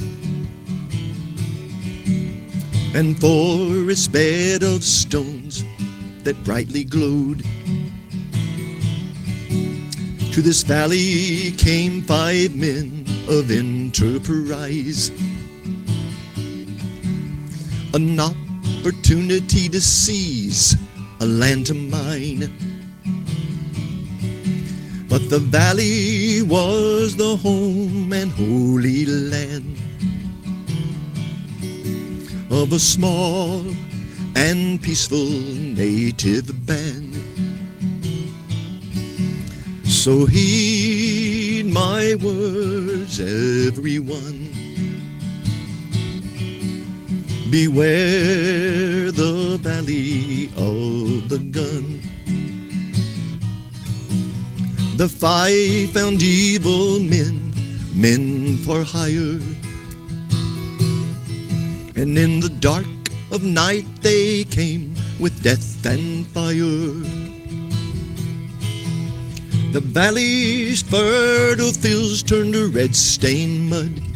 and 2.95 3.21
for 3.21 3.91
its 3.91 4.09
bed 4.09 4.63
of 4.63 4.83
stones 4.83 5.63
that 6.25 6.43
brightly 6.43 6.85
glowed. 6.85 7.45
To 10.33 10.41
this 10.41 10.63
valley 10.63 11.53
came 11.59 12.01
five 12.01 12.57
men 12.57 13.05
of 13.29 13.51
enterprise, 13.51 15.11
an 17.95 18.19
opportunity 18.19 19.69
to 19.69 19.81
seize 19.81 20.77
a 21.21 21.27
land 21.27 21.67
to 21.67 21.75
mine. 21.75 22.51
But 25.09 25.29
the 25.29 25.39
valley 25.39 26.43
was 26.43 27.17
the 27.17 27.37
home 27.37 28.13
and 28.15 28.33
holy 28.33 29.05
land 29.05 29.77
of 32.51 32.73
a 32.73 32.79
small 32.79 33.63
and 34.37 34.83
peaceful 34.83 35.19
native 35.19 36.67
band. 36.67 37.13
So 39.85 40.25
heed 40.25 41.67
my 41.67 42.15
words, 42.15 43.21
everyone. 43.21 44.52
Beware 47.53 49.13
the 49.13 49.59
valley 49.61 50.49
of 50.57 51.29
the 51.29 51.37
gun. 51.37 52.01
The 54.97 55.07
five 55.07 55.91
found 55.91 56.23
evil 56.23 56.99
men, 56.99 57.53
men 57.93 58.57
for 58.57 58.83
hire. 58.83 59.37
And 61.95 62.17
in 62.17 62.41
the 62.41 62.49
dark 62.49 62.87
of 63.31 63.43
night 63.43 63.85
they 64.01 64.45
came 64.45 64.95
with 65.21 65.43
death 65.43 65.85
and 65.85 66.27
fire. 66.29 67.05
The 69.77 69.83
valley's 69.85 70.81
fertile 70.81 71.73
fields 71.73 72.23
turned 72.23 72.55
to 72.55 72.69
red 72.69 72.97
stained 72.97 73.69
mud. 73.69 74.12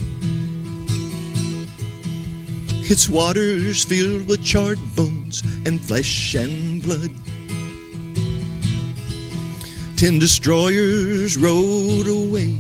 Its 2.89 3.09
waters 3.09 3.85
filled 3.85 4.29
with 4.29 4.45
charred 4.45 4.79
bones 4.95 5.43
and 5.67 5.81
flesh 5.81 6.37
and 6.37 6.81
blood. 6.81 7.11
Ten 9.97 10.21
destroyers 10.21 11.37
rode 11.37 12.07
away, 12.07 12.57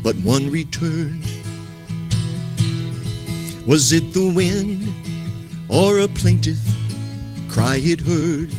but 0.00 0.14
one 0.16 0.48
returned. 0.48 1.26
Was 3.66 3.92
it 3.92 4.12
the 4.12 4.32
wind 4.32 4.86
or 5.68 5.98
a 5.98 6.06
plaintive 6.06 6.60
cry 7.48 7.80
it 7.82 8.00
heard? 8.00 8.52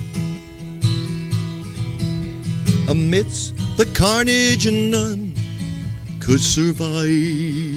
Amidst 2.90 3.56
the 3.78 3.86
carnage, 3.94 4.68
and 4.68 4.92
none 4.92 5.34
could 6.20 6.42
survive. 6.42 7.73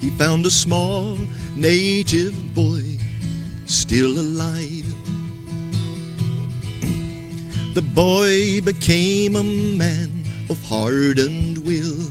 He 0.00 0.10
found 0.10 0.46
a 0.46 0.50
small 0.50 1.18
native 1.56 2.54
boy 2.54 2.98
still 3.66 4.18
alive. 4.18 4.86
The 7.74 7.82
boy 7.82 8.60
became 8.60 9.36
a 9.36 9.42
man 9.42 10.24
of 10.50 10.62
hardened 10.64 11.58
will. 11.58 12.10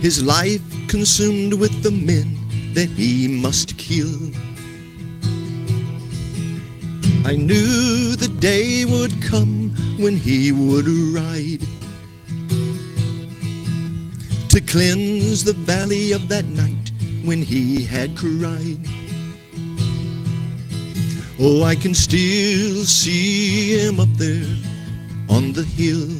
His 0.00 0.22
life 0.22 0.62
consumed 0.88 1.54
with 1.54 1.82
the 1.82 1.90
men 1.90 2.38
that 2.74 2.88
he 2.88 3.28
must 3.28 3.76
kill. 3.78 4.18
I 7.24 7.36
knew 7.36 8.16
the 8.16 8.32
day 8.40 8.84
would 8.84 9.20
come 9.22 9.70
when 9.98 10.16
he 10.16 10.52
would 10.52 10.88
ride 10.88 11.67
to 14.58 14.72
cleanse 14.72 15.44
the 15.44 15.52
valley 15.52 16.10
of 16.10 16.28
that 16.28 16.44
night 16.46 16.90
when 17.22 17.40
he 17.40 17.84
had 17.84 18.16
cried. 18.16 18.78
Oh, 21.38 21.62
I 21.62 21.76
can 21.76 21.94
still 21.94 22.84
see 22.84 23.78
him 23.78 24.00
up 24.00 24.08
there 24.14 24.56
on 25.28 25.52
the 25.52 25.62
hill. 25.62 26.10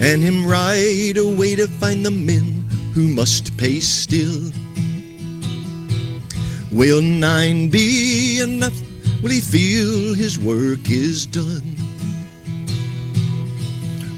And 0.00 0.22
him 0.22 0.46
ride 0.46 1.16
away 1.16 1.56
to 1.56 1.66
find 1.66 2.04
the 2.04 2.10
men 2.10 2.68
who 2.92 3.08
must 3.08 3.56
pay 3.56 3.80
still. 3.80 4.52
Will 6.72 7.00
nine 7.00 7.70
be 7.70 8.40
enough? 8.40 8.78
Will 9.22 9.30
he 9.30 9.40
feel 9.40 10.12
his 10.12 10.38
work 10.38 10.90
is 10.90 11.24
done? 11.24 11.73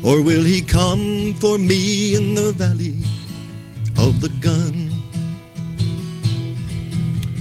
Or 0.07 0.23
will 0.23 0.45
he 0.45 0.62
come 0.62 1.35
for 1.35 1.59
me 1.59 2.14
in 2.14 2.37
the 2.37 2.53
valley 2.53 2.95
of 3.99 4.21
the 4.21 4.29
gun? 4.38 4.92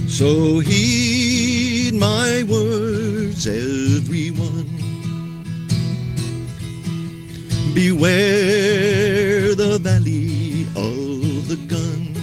So 0.08 0.58
heed 0.58 1.94
my 1.94 2.42
words, 2.42 3.46
everyone. 3.46 4.66
Beware 7.72 9.54
the 9.54 9.78
valley 9.78 10.66
of 10.74 11.46
the 11.46 11.58
gun. 11.68 12.16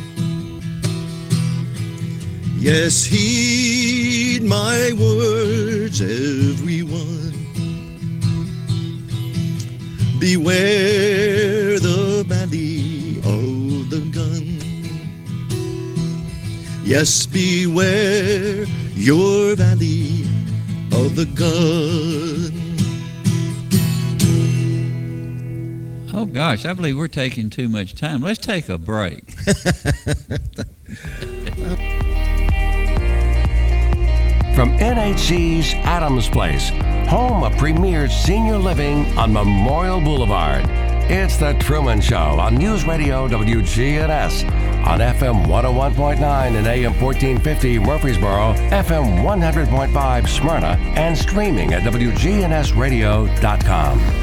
Yes, 2.59 3.05
heed 3.05 4.43
my 4.43 4.91
words, 4.99 6.01
everyone. 6.01 7.22
Beware 10.23 11.79
the 11.79 12.23
valley 12.25 13.17
of 13.25 13.89
the 13.89 13.99
gun. 14.09 14.57
Yes, 16.85 17.25
beware 17.25 18.63
your 18.93 19.53
valley 19.57 20.23
of 20.93 21.17
the 21.17 21.25
gun. 21.25 22.53
Oh 26.13 26.23
gosh, 26.23 26.63
I 26.63 26.71
believe 26.71 26.97
we're 26.97 27.09
taking 27.09 27.49
too 27.49 27.67
much 27.67 27.93
time. 27.93 28.21
Let's 28.21 28.39
take 28.39 28.69
a 28.69 28.77
break. 28.77 29.29
From 34.55 34.71
NHC's 34.77 35.73
Adams 35.83 36.29
Place, 36.29 36.71
home 37.13 37.43
of 37.43 37.55
premier 37.57 38.09
senior 38.09 38.57
living 38.57 39.05
on 39.19 39.31
Memorial 39.31 40.01
Boulevard. 40.01 40.65
It's 41.11 41.37
The 41.37 41.53
Truman 41.59 42.01
Show 42.01 42.17
on 42.17 42.55
News 42.55 42.85
Radio 42.85 43.27
WGNS 43.27 44.43
on 44.87 44.99
FM 44.99 45.45
101.9 45.45 46.57
and 46.57 46.65
AM 46.65 46.99
1450 46.99 47.77
Murfreesboro, 47.77 48.55
FM 48.71 49.21
100.5 49.21 50.27
Smyrna, 50.27 50.75
and 50.95 51.15
streaming 51.15 51.75
at 51.75 51.83
WGNSradio.com. 51.83 54.22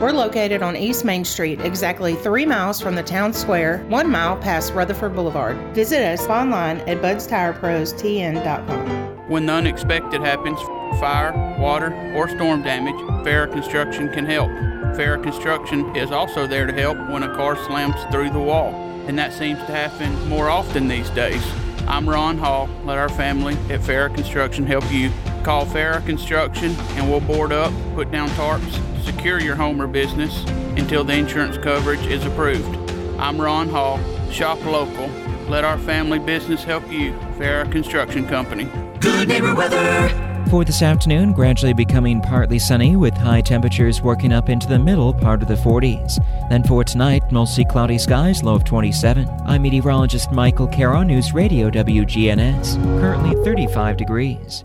We're 0.00 0.12
located 0.12 0.62
on 0.62 0.76
East 0.76 1.04
Main 1.04 1.26
Street, 1.26 1.60
exactly 1.60 2.14
three 2.14 2.46
miles 2.46 2.80
from 2.80 2.94
the 2.94 3.02
town 3.02 3.34
square, 3.34 3.84
one 3.90 4.10
mile 4.10 4.34
past 4.34 4.72
Rutherford 4.72 5.14
Boulevard. 5.14 5.58
Visit 5.74 6.02
us 6.02 6.26
online 6.26 6.78
at 6.88 7.02
budstireprostn.com. 7.02 9.28
When 9.28 9.44
the 9.44 9.52
unexpected 9.52 10.22
happens, 10.22 10.58
fire, 10.98 11.34
water, 11.60 11.92
or 12.14 12.30
storm 12.30 12.62
damage, 12.62 12.94
Farrah 13.26 13.52
Construction 13.52 14.08
can 14.08 14.24
help. 14.24 14.48
Farrah 14.96 15.22
Construction 15.22 15.94
is 15.94 16.10
also 16.10 16.46
there 16.46 16.66
to 16.66 16.72
help 16.72 16.96
when 17.10 17.22
a 17.22 17.36
car 17.36 17.62
slams 17.66 18.02
through 18.10 18.30
the 18.30 18.40
wall, 18.40 18.72
and 19.06 19.18
that 19.18 19.34
seems 19.34 19.58
to 19.58 19.66
happen 19.66 20.10
more 20.30 20.48
often 20.48 20.88
these 20.88 21.10
days. 21.10 21.44
I'm 21.86 22.08
Ron 22.08 22.38
Hall. 22.38 22.70
Let 22.86 22.96
our 22.96 23.10
family 23.10 23.52
at 23.68 23.80
Farrah 23.80 24.14
Construction 24.14 24.64
help 24.64 24.90
you. 24.90 25.10
Call 25.42 25.66
Farrah 25.66 26.02
Construction 26.06 26.74
and 26.96 27.10
we'll 27.10 27.20
board 27.20 27.52
up, 27.52 27.70
put 27.94 28.10
down 28.10 28.30
tarps, 28.30 28.89
secure 29.20 29.38
your 29.38 29.54
home 29.54 29.82
or 29.82 29.86
business 29.86 30.44
until 30.78 31.04
the 31.04 31.12
insurance 31.12 31.58
coverage 31.58 32.00
is 32.06 32.24
approved. 32.24 32.74
I'm 33.20 33.38
Ron 33.38 33.68
Hall. 33.68 34.00
Shop 34.30 34.58
local. 34.64 35.08
Let 35.46 35.62
our 35.62 35.76
family 35.76 36.18
business 36.18 36.64
help 36.64 36.90
you. 36.90 37.12
Farrah 37.36 37.70
Construction 37.70 38.26
Company. 38.26 38.64
Good 38.98 39.28
neighbor 39.28 39.54
weather. 39.54 40.08
For 40.48 40.64
this 40.64 40.80
afternoon, 40.80 41.34
gradually 41.34 41.74
becoming 41.74 42.22
partly 42.22 42.58
sunny 42.58 42.96
with 42.96 43.12
high 43.12 43.42
temperatures 43.42 44.00
working 44.00 44.32
up 44.32 44.48
into 44.48 44.66
the 44.66 44.78
middle 44.78 45.12
part 45.12 45.42
of 45.42 45.48
the 45.48 45.54
40s. 45.54 46.18
Then 46.48 46.64
for 46.64 46.82
tonight, 46.82 47.30
mostly 47.30 47.66
cloudy 47.66 47.98
skies, 47.98 48.42
low 48.42 48.54
of 48.54 48.64
27. 48.64 49.28
I'm 49.44 49.60
meteorologist 49.60 50.32
Michael 50.32 50.66
Caro, 50.66 51.02
News 51.02 51.34
Radio 51.34 51.68
WGNS. 51.68 52.82
Currently 52.98 53.44
35 53.44 53.98
degrees. 53.98 54.64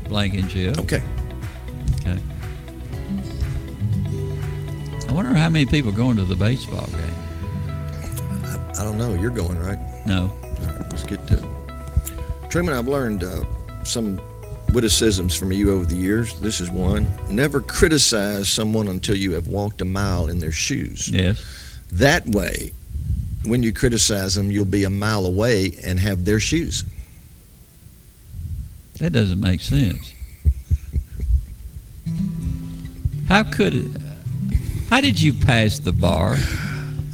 Blankenship. 0.08 0.78
Okay. 0.78 1.02
Okay. 2.00 2.18
I 5.08 5.12
wonder 5.12 5.34
how 5.34 5.48
many 5.48 5.66
people 5.66 5.92
going 5.92 6.16
to 6.16 6.24
the 6.24 6.36
baseball 6.36 6.86
game. 6.86 7.14
I 8.78 8.84
don't 8.84 8.98
know. 8.98 9.14
You're 9.14 9.30
going, 9.30 9.58
right? 9.58 9.78
No. 10.06 10.30
All 10.42 10.50
right, 10.66 10.80
let's 10.90 11.04
get 11.04 11.26
to 11.28 11.38
it. 11.38 11.44
Truman, 12.50 12.74
I've 12.74 12.88
learned 12.88 13.24
uh, 13.24 13.44
some 13.84 14.20
witticisms 14.76 15.34
from 15.34 15.50
you 15.52 15.72
over 15.72 15.86
the 15.86 15.96
years. 15.96 16.38
This 16.40 16.60
is 16.60 16.68
one. 16.70 17.06
Never 17.30 17.62
criticize 17.62 18.46
someone 18.46 18.88
until 18.88 19.16
you 19.16 19.32
have 19.32 19.48
walked 19.48 19.80
a 19.80 19.86
mile 19.86 20.28
in 20.28 20.38
their 20.38 20.52
shoes. 20.52 21.08
Yes. 21.08 21.42
That 21.92 22.26
way, 22.26 22.72
when 23.46 23.62
you 23.62 23.72
criticize 23.72 24.34
them, 24.34 24.50
you'll 24.50 24.66
be 24.66 24.84
a 24.84 24.90
mile 24.90 25.24
away 25.24 25.78
and 25.82 25.98
have 25.98 26.26
their 26.26 26.38
shoes. 26.38 26.84
That 28.98 29.14
doesn't 29.14 29.40
make 29.40 29.62
sense. 29.62 30.12
How 33.28 33.44
could 33.44 33.74
it? 33.74 33.90
How 34.90 35.00
did 35.00 35.18
you 35.20 35.32
pass 35.32 35.78
the 35.78 35.92
bar? 35.92 36.34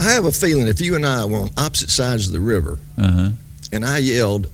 I 0.01 0.03
have 0.11 0.25
a 0.25 0.33
feeling 0.33 0.67
if 0.67 0.81
you 0.81 0.97
and 0.97 1.07
I 1.07 1.25
were 1.27 1.39
on 1.39 1.51
opposite 1.57 1.91
sides 1.91 2.27
of 2.27 2.33
the 2.33 2.41
river 2.41 2.81
Uh 2.99 3.13
huh. 3.13 3.31
and 3.73 3.85
I 3.85 3.99
yelled, 3.99 4.49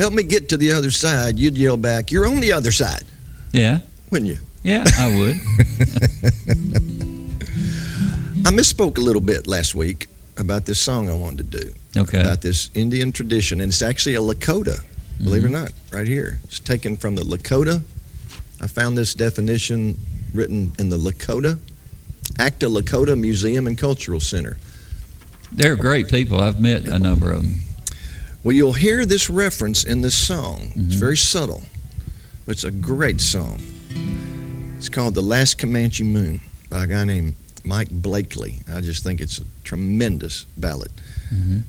Help 0.00 0.14
me 0.14 0.22
get 0.22 0.48
to 0.48 0.56
the 0.56 0.72
other 0.72 0.90
side, 0.90 1.38
you'd 1.38 1.58
yell 1.58 1.76
back, 1.76 2.10
You're 2.10 2.26
on 2.26 2.40
the 2.40 2.52
other 2.52 2.72
side, 2.72 3.04
Yeah. 3.52 3.80
wouldn't 4.10 4.30
you? 4.30 4.38
Yeah, 4.62 4.82
I 4.98 5.14
would. 5.14 5.36
I 8.46 8.50
misspoke 8.50 8.96
a 8.96 9.02
little 9.02 9.20
bit 9.20 9.46
last 9.46 9.74
week 9.74 10.06
about 10.38 10.64
this 10.64 10.80
song 10.80 11.10
I 11.10 11.14
wanted 11.14 11.52
to 11.52 11.58
do. 11.60 11.74
Okay. 11.98 12.18
About 12.18 12.40
this 12.40 12.70
Indian 12.72 13.12
tradition. 13.12 13.60
And 13.60 13.68
it's 13.68 13.82
actually 13.82 14.14
a 14.14 14.20
Lakota, 14.20 14.82
believe 15.22 15.44
it 15.44 15.48
or 15.48 15.50
mm-hmm. 15.50 15.64
not, 15.64 15.72
right 15.92 16.06
here. 16.06 16.40
It's 16.44 16.60
taken 16.60 16.96
from 16.96 17.14
the 17.14 17.22
Lakota. 17.22 17.82
I 18.62 18.68
found 18.68 18.96
this 18.96 19.12
definition 19.12 19.98
written 20.32 20.72
in 20.78 20.88
the 20.88 20.96
Lakota, 20.96 21.58
Akta 22.38 22.74
Lakota 22.74 23.20
Museum 23.20 23.66
and 23.66 23.76
Cultural 23.76 24.20
Center. 24.20 24.56
They're 25.52 25.76
great 25.76 26.08
people. 26.08 26.40
I've 26.40 26.58
met 26.58 26.86
a 26.86 26.98
number 26.98 27.32
of 27.32 27.42
them. 27.42 27.60
Well, 28.42 28.54
you'll 28.56 28.72
hear 28.72 29.04
this 29.04 29.28
reference 29.28 29.84
in 29.84 30.00
this 30.00 30.14
song. 30.14 30.72
It's 30.74 30.76
Mm-hmm. 30.76 30.98
very 30.98 31.16
subtle, 31.16 31.62
but 32.46 32.52
it's 32.52 32.64
a 32.64 32.70
great 32.70 33.20
song. 33.20 33.60
It's 34.78 34.88
called 34.88 35.14
The 35.14 35.22
Last 35.22 35.58
Comanche 35.58 36.04
Moon 36.04 36.40
by 36.70 36.84
a 36.84 36.86
guy 36.86 37.04
named 37.04 37.34
Mike 37.64 37.90
Blakely. 37.90 38.60
I 38.72 38.80
just 38.80 39.02
think 39.02 39.20
it's 39.20 39.38
a 39.38 39.44
tremendous 39.62 40.46
ballad. 40.56 40.90
Mhm. 41.32 41.62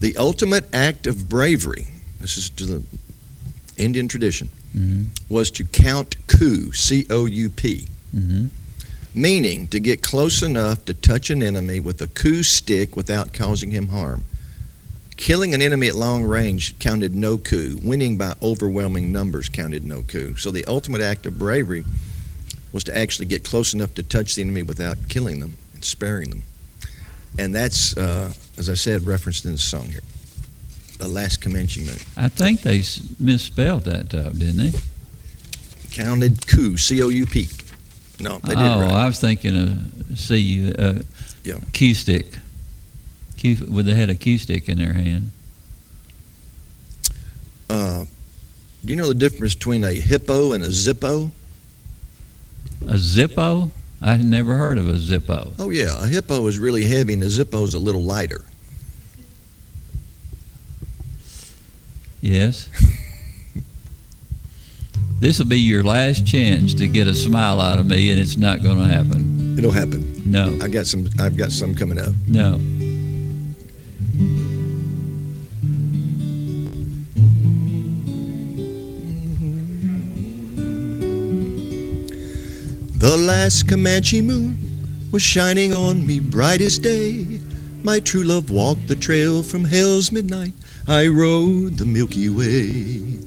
The 0.00 0.16
ultimate 0.16 0.66
act 0.72 1.06
of 1.06 1.28
bravery, 1.28 1.88
this 2.20 2.38
is 2.38 2.48
to 2.50 2.64
the 2.64 2.82
Indian 3.76 4.08
tradition, 4.08 4.48
Mhm. 4.74 5.06
was 5.28 5.50
to 5.52 5.64
count 5.64 6.16
coup, 6.26 6.72
C 6.72 7.06
O 7.10 7.26
U 7.26 7.50
P, 7.50 7.86
Mhm. 8.16 8.48
meaning 9.14 9.68
to 9.68 9.78
get 9.78 10.00
close 10.02 10.42
enough 10.42 10.84
to 10.86 10.94
touch 10.94 11.28
an 11.28 11.42
enemy 11.42 11.80
with 11.80 12.00
a 12.00 12.06
coup 12.06 12.42
stick 12.42 12.96
without 12.96 13.34
causing 13.34 13.70
him 13.72 13.88
harm. 13.88 14.24
Killing 15.16 15.54
an 15.54 15.62
enemy 15.62 15.88
at 15.88 15.94
long 15.94 16.24
range 16.24 16.78
counted 16.78 17.14
no 17.14 17.38
coup. 17.38 17.78
Winning 17.82 18.18
by 18.18 18.34
overwhelming 18.42 19.12
numbers 19.12 19.48
counted 19.48 19.84
no 19.84 20.02
coup. 20.02 20.36
So 20.36 20.50
the 20.50 20.64
ultimate 20.66 21.00
act 21.00 21.24
of 21.26 21.38
bravery 21.38 21.84
was 22.72 22.84
to 22.84 22.96
actually 22.96 23.26
get 23.26 23.42
close 23.42 23.72
enough 23.72 23.94
to 23.94 24.02
touch 24.02 24.34
the 24.34 24.42
enemy 24.42 24.62
without 24.62 24.98
killing 25.08 25.40
them 25.40 25.56
and 25.72 25.82
sparing 25.84 26.28
them. 26.30 26.42
And 27.38 27.54
that's, 27.54 27.96
uh, 27.96 28.32
as 28.58 28.68
I 28.68 28.74
said, 28.74 29.06
referenced 29.06 29.44
in 29.46 29.52
the 29.52 29.58
song 29.58 29.86
here. 29.86 30.00
The 30.98 31.08
last 31.08 31.40
Comanche 31.40 31.84
moon. 31.84 31.96
I 32.16 32.28
think 32.28 32.62
they 32.62 32.82
misspelled 33.18 33.84
that, 33.84 34.14
uh, 34.14 34.30
didn't 34.30 34.56
they? 34.72 34.78
Counted 35.92 36.46
coup, 36.46 36.76
C 36.76 37.02
O 37.02 37.08
U 37.08 37.26
P. 37.26 37.48
No, 38.20 38.38
they 38.38 38.50
didn't. 38.50 38.64
oh, 38.64 38.80
right. 38.80 38.92
I 38.92 39.06
was 39.06 39.20
thinking 39.20 39.56
of 40.10 40.18
C 40.18 40.72
uh, 40.72 40.94
Yeah. 41.44 41.58
Q 41.72 41.94
stick. 41.94 42.26
With 43.42 43.86
they 43.86 43.94
had 43.94 44.10
a 44.10 44.14
Q 44.14 44.38
stick 44.38 44.68
in 44.68 44.78
their 44.78 44.92
hand. 44.92 45.30
Uh, 47.68 48.04
do 48.84 48.92
you 48.92 48.96
know 48.96 49.08
the 49.08 49.14
difference 49.14 49.54
between 49.54 49.84
a 49.84 49.92
hippo 49.92 50.52
and 50.52 50.64
a 50.64 50.68
zippo? 50.68 51.30
A 52.82 52.94
Zippo? 52.94 53.70
I 54.02 54.12
had 54.12 54.24
never 54.24 54.56
heard 54.56 54.78
of 54.78 54.88
a 54.88 54.92
Zippo. 54.92 55.52
Oh, 55.58 55.70
yeah. 55.70 56.02
A 56.02 56.06
hippo 56.06 56.46
is 56.46 56.58
really 56.58 56.84
heavy 56.84 57.14
and 57.14 57.22
a 57.22 57.26
zippo 57.26 57.64
is 57.64 57.74
a 57.74 57.78
little 57.78 58.02
lighter. 58.02 58.44
Yes. 62.20 62.68
this 65.20 65.38
will 65.38 65.46
be 65.46 65.58
your 65.58 65.82
last 65.82 66.26
chance 66.26 66.74
to 66.74 66.86
get 66.86 67.06
a 67.06 67.14
smile 67.14 67.60
out 67.60 67.78
of 67.78 67.86
me, 67.86 68.10
and 68.10 68.20
it's 68.20 68.36
not 68.36 68.62
going 68.62 68.78
to 68.78 68.84
happen. 68.84 69.56
It'll 69.58 69.70
happen. 69.70 70.22
No, 70.26 70.58
I 70.60 70.68
got 70.68 70.86
some. 70.86 71.08
I've 71.18 71.36
got 71.36 71.50
some 71.52 71.74
coming 71.74 71.98
up. 71.98 72.12
no. 72.26 72.60
The 83.06 83.16
last 83.16 83.68
Comanche 83.68 84.20
moon 84.20 84.58
was 85.12 85.22
shining 85.22 85.72
on 85.72 86.04
me 86.04 86.18
bright 86.18 86.60
as 86.60 86.76
day. 86.76 87.40
My 87.84 88.00
true 88.00 88.24
love 88.24 88.50
walked 88.50 88.88
the 88.88 88.96
trail 88.96 89.44
from 89.44 89.64
hell's 89.64 90.10
midnight. 90.10 90.54
I 90.88 91.06
rode 91.06 91.78
the 91.78 91.86
Milky 91.86 92.28
Way. 92.28 93.20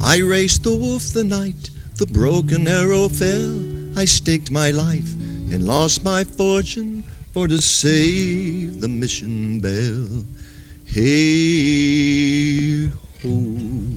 I 0.00 0.18
raced 0.18 0.62
the 0.62 0.76
wolf 0.76 1.12
the 1.12 1.24
night 1.24 1.70
the 1.96 2.06
broken 2.06 2.68
arrow 2.68 3.08
fell. 3.08 3.98
I 3.98 4.04
staked 4.04 4.52
my 4.52 4.70
life 4.70 5.12
and 5.50 5.66
lost 5.66 6.04
my 6.04 6.22
fortune 6.22 7.02
for 7.32 7.48
to 7.48 7.60
save 7.60 8.80
the 8.80 8.86
mission 8.86 9.58
bell. 9.58 10.24
Hey 10.86 12.92
ho. 13.24 13.93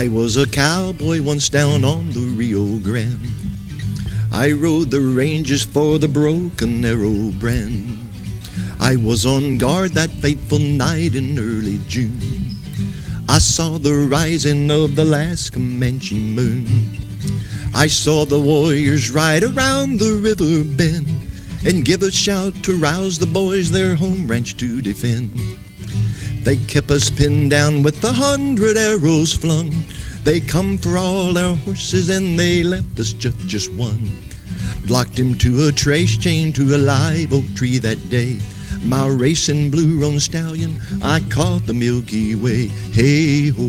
I 0.00 0.08
was 0.08 0.38
a 0.38 0.46
cowboy 0.46 1.20
once 1.20 1.50
down 1.50 1.84
on 1.84 2.08
the 2.12 2.20
Rio 2.20 2.78
Grande. 2.78 3.28
I 4.32 4.50
rode 4.50 4.90
the 4.90 5.02
ranges 5.02 5.62
for 5.62 5.98
the 5.98 6.08
broken 6.08 6.82
arrow 6.86 7.30
brand. 7.32 7.98
I 8.80 8.96
was 8.96 9.26
on 9.26 9.58
guard 9.58 9.92
that 9.92 10.08
fateful 10.08 10.58
night 10.58 11.14
in 11.14 11.38
early 11.38 11.80
June. 11.86 12.56
I 13.28 13.40
saw 13.40 13.76
the 13.76 13.92
rising 13.92 14.70
of 14.70 14.96
the 14.96 15.04
last 15.04 15.52
Comanche 15.52 16.18
moon. 16.18 16.96
I 17.74 17.86
saw 17.86 18.24
the 18.24 18.40
warriors 18.40 19.10
ride 19.10 19.44
around 19.44 19.98
the 19.98 20.14
river 20.14 20.64
bend 20.64 21.08
and 21.66 21.84
give 21.84 22.02
a 22.02 22.10
shout 22.10 22.54
to 22.62 22.74
rouse 22.74 23.18
the 23.18 23.26
boys 23.26 23.70
their 23.70 23.96
home 23.96 24.26
ranch 24.26 24.56
to 24.56 24.80
defend. 24.80 25.30
They 26.42 26.56
kept 26.56 26.90
us 26.90 27.10
pinned 27.10 27.50
down 27.50 27.82
with 27.82 28.02
a 28.02 28.12
hundred 28.12 28.78
arrows 28.78 29.34
flung. 29.34 29.84
They 30.22 30.40
come 30.40 30.76
for 30.76 30.98
all 30.98 31.36
our 31.38 31.56
horses 31.56 32.10
and 32.10 32.38
they 32.38 32.62
left 32.62 33.00
us 33.00 33.12
just, 33.12 33.38
just 33.46 33.72
one. 33.72 34.10
Locked 34.88 35.18
him 35.18 35.36
to 35.38 35.68
a 35.68 35.72
trace 35.72 36.16
chain 36.16 36.52
to 36.54 36.74
a 36.74 36.78
live 36.78 37.32
oak 37.32 37.44
tree 37.54 37.78
that 37.78 38.10
day. 38.10 38.38
My 38.84 39.06
racing 39.06 39.70
blue 39.70 40.00
roan 40.00 40.20
stallion, 40.20 40.80
I 41.02 41.20
caught 41.30 41.66
the 41.66 41.74
Milky 41.74 42.34
Way. 42.34 42.66
Hey 42.92 43.48
ho. 43.48 43.62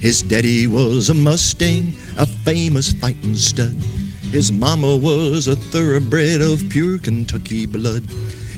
His 0.00 0.22
daddy 0.22 0.66
was 0.66 1.10
a 1.10 1.14
Mustang, 1.14 1.94
a 2.16 2.26
famous 2.26 2.92
fighting 2.92 3.36
stud. 3.36 3.76
His 4.32 4.50
mama 4.50 4.96
was 4.96 5.46
a 5.46 5.56
thoroughbred 5.56 6.40
of 6.40 6.68
pure 6.70 6.98
Kentucky 6.98 7.66
blood. 7.66 8.02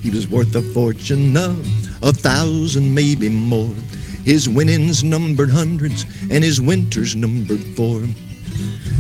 He 0.04 0.10
was 0.10 0.28
worth 0.28 0.54
a 0.54 0.60
fortune 0.60 1.34
of 1.34 1.58
a 2.02 2.12
thousand, 2.12 2.92
maybe 2.92 3.30
more. 3.30 3.74
His 4.22 4.50
winnings 4.50 5.02
numbered 5.02 5.48
hundreds, 5.48 6.04
and 6.30 6.44
his 6.44 6.60
winters 6.60 7.16
numbered 7.16 7.64
four. 7.74 8.02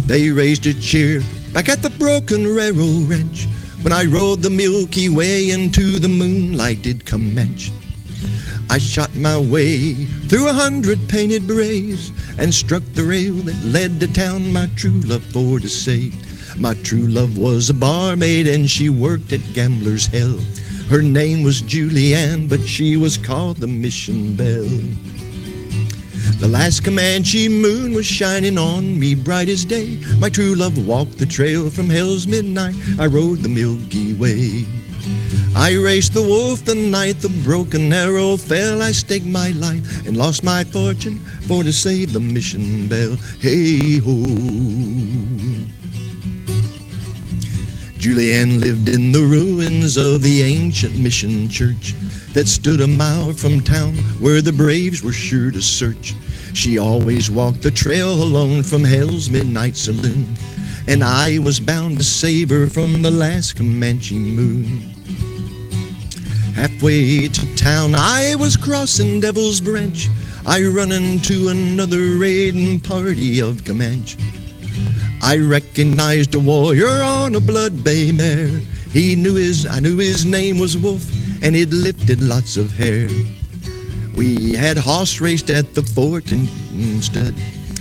They 0.06 0.30
raised 0.30 0.64
a 0.64 0.72
cheer 0.72 1.22
back 1.52 1.68
at 1.68 1.82
the 1.82 1.90
broken 1.90 2.46
railroad 2.46 3.10
ranch 3.10 3.46
when 3.82 3.92
I 3.92 4.06
rode 4.06 4.40
the 4.40 4.48
Milky 4.48 5.10
Way 5.10 5.50
into 5.50 5.98
the 5.98 6.08
moonlighted 6.08 7.04
Comanche. 7.04 7.70
I 8.70 8.78
shot 8.78 9.14
my 9.14 9.36
way 9.36 9.92
through 10.28 10.48
a 10.48 10.54
hundred 10.54 11.06
painted 11.06 11.46
berets 11.46 12.12
and 12.38 12.52
struck 12.54 12.82
the 12.94 13.04
rail 13.04 13.34
that 13.34 13.62
led 13.62 14.00
to 14.00 14.10
town 14.10 14.54
my 14.54 14.70
true 14.74 15.02
love 15.04 15.24
for 15.24 15.60
to 15.60 15.68
say. 15.68 16.12
My 16.56 16.72
true 16.72 17.08
love 17.08 17.36
was 17.36 17.68
a 17.68 17.74
barmaid 17.74 18.46
and 18.46 18.70
she 18.70 18.88
worked 18.88 19.34
at 19.34 19.52
Gambler's 19.52 20.06
Hell. 20.06 20.40
Her 20.88 21.02
name 21.02 21.42
was 21.42 21.62
Julianne, 21.62 22.48
but 22.48 22.60
she 22.60 22.96
was 22.96 23.16
called 23.16 23.56
the 23.56 23.66
Mission 23.66 24.36
Belle. 24.36 24.68
The 26.38 26.48
last 26.48 26.84
Comanche 26.84 27.48
moon 27.48 27.94
was 27.94 28.04
shining 28.06 28.58
on 28.58 28.98
me 28.98 29.14
bright 29.14 29.48
as 29.48 29.64
day. 29.64 29.98
My 30.18 30.28
true 30.28 30.54
love 30.54 30.86
walked 30.86 31.18
the 31.18 31.26
trail 31.26 31.70
from 31.70 31.88
hell's 31.88 32.26
midnight. 32.26 32.74
I 32.98 33.06
rode 33.06 33.38
the 33.38 33.48
Milky 33.48 34.12
Way. 34.12 34.66
I 35.56 35.74
raced 35.76 36.14
the 36.14 36.22
wolf 36.22 36.64
the 36.64 36.74
night 36.74 37.20
the 37.20 37.28
broken 37.44 37.92
arrow 37.92 38.36
fell. 38.36 38.82
I 38.82 38.92
staked 38.92 39.26
my 39.26 39.50
life 39.50 40.06
and 40.06 40.16
lost 40.16 40.44
my 40.44 40.64
fortune 40.64 41.18
for 41.48 41.62
to 41.62 41.72
save 41.72 42.12
the 42.12 42.20
mission 42.20 42.88
bell. 42.88 43.16
Hey 43.40 43.98
ho. 43.98 45.83
Julianne 48.04 48.60
lived 48.60 48.90
in 48.90 49.12
the 49.12 49.22
ruins 49.22 49.96
of 49.96 50.20
the 50.20 50.42
ancient 50.42 50.94
mission 50.98 51.48
church 51.48 51.94
that 52.34 52.46
stood 52.46 52.82
a 52.82 52.86
mile 52.86 53.32
from 53.32 53.62
town 53.62 53.94
where 54.20 54.42
the 54.42 54.52
braves 54.52 55.02
were 55.02 55.10
sure 55.10 55.50
to 55.50 55.62
search. 55.62 56.12
She 56.52 56.76
always 56.76 57.30
walked 57.30 57.62
the 57.62 57.70
trail 57.70 58.12
alone 58.12 58.62
from 58.62 58.84
hell's 58.84 59.30
midnight 59.30 59.74
saloon, 59.74 60.36
and 60.86 61.02
I 61.02 61.38
was 61.38 61.58
bound 61.58 61.96
to 61.96 62.04
save 62.04 62.50
her 62.50 62.66
from 62.66 63.00
the 63.00 63.10
last 63.10 63.56
Comanche 63.56 64.18
moon. 64.18 64.80
Halfway 66.54 67.28
to 67.28 67.56
town, 67.56 67.94
I 67.94 68.34
was 68.34 68.58
crossing 68.58 69.20
Devil's 69.20 69.62
Branch. 69.62 70.10
I 70.44 70.62
run 70.62 70.92
into 70.92 71.48
another 71.48 72.18
raiding 72.18 72.80
party 72.80 73.40
of 73.40 73.64
Comanche. 73.64 74.18
I 75.24 75.38
recognized 75.38 76.34
a 76.34 76.38
warrior 76.38 77.02
on 77.02 77.34
a 77.34 77.40
blood 77.40 77.82
bay 77.82 78.12
mare. 78.12 78.60
He 78.92 79.16
knew 79.16 79.36
his, 79.36 79.64
I 79.66 79.80
knew 79.80 79.96
his 79.96 80.26
name 80.26 80.58
was 80.58 80.76
Wolf, 80.76 81.02
and 81.42 81.56
he'd 81.56 81.72
lifted 81.72 82.22
lots 82.22 82.58
of 82.58 82.70
hair. 82.72 83.08
We 84.14 84.52
had 84.52 84.76
horse 84.76 85.22
raced 85.22 85.48
at 85.48 85.74
the 85.74 85.82
fort 85.82 86.30
and 86.30 86.46
instead. 86.74 87.32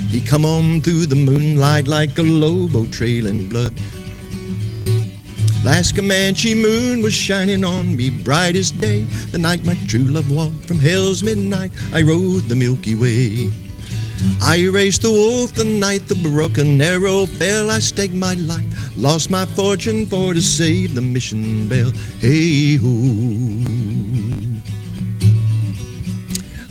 He 0.07 0.21
come 0.21 0.45
on 0.45 0.79
through 0.79 1.07
the 1.07 1.17
moonlight 1.17 1.85
like 1.85 2.17
a 2.17 2.23
lobo 2.23 2.85
trailing 2.85 3.49
blood. 3.49 3.73
Last 5.65 5.97
Comanche 5.97 6.55
moon 6.55 7.01
was 7.01 7.13
shining 7.13 7.65
on 7.65 7.97
me 7.97 8.09
bright 8.09 8.55
as 8.55 8.71
day. 8.71 9.03
The 9.31 9.37
night 9.37 9.65
my 9.65 9.75
true 9.89 10.05
love 10.05 10.31
walked 10.31 10.65
from 10.65 10.79
hell's 10.79 11.23
midnight, 11.23 11.73
I 11.91 12.03
rode 12.03 12.43
the 12.43 12.55
Milky 12.55 12.95
Way. 12.95 13.51
I 14.41 14.67
raced 14.67 15.01
the 15.01 15.11
wolf 15.11 15.53
the 15.53 15.63
night 15.63 16.07
the 16.07 16.15
broken 16.15 16.81
arrow 16.81 17.25
fell. 17.25 17.71
I 17.71 17.79
staked 17.79 18.13
my 18.13 18.33
life, 18.35 18.97
lost 18.97 19.29
my 19.29 19.45
fortune 19.45 20.05
for 20.05 20.33
to 20.33 20.41
save 20.41 20.95
the 20.95 21.01
mission 21.01 21.67
bell. 21.67 21.91
Hey 22.19 22.75
ho. 22.75 23.83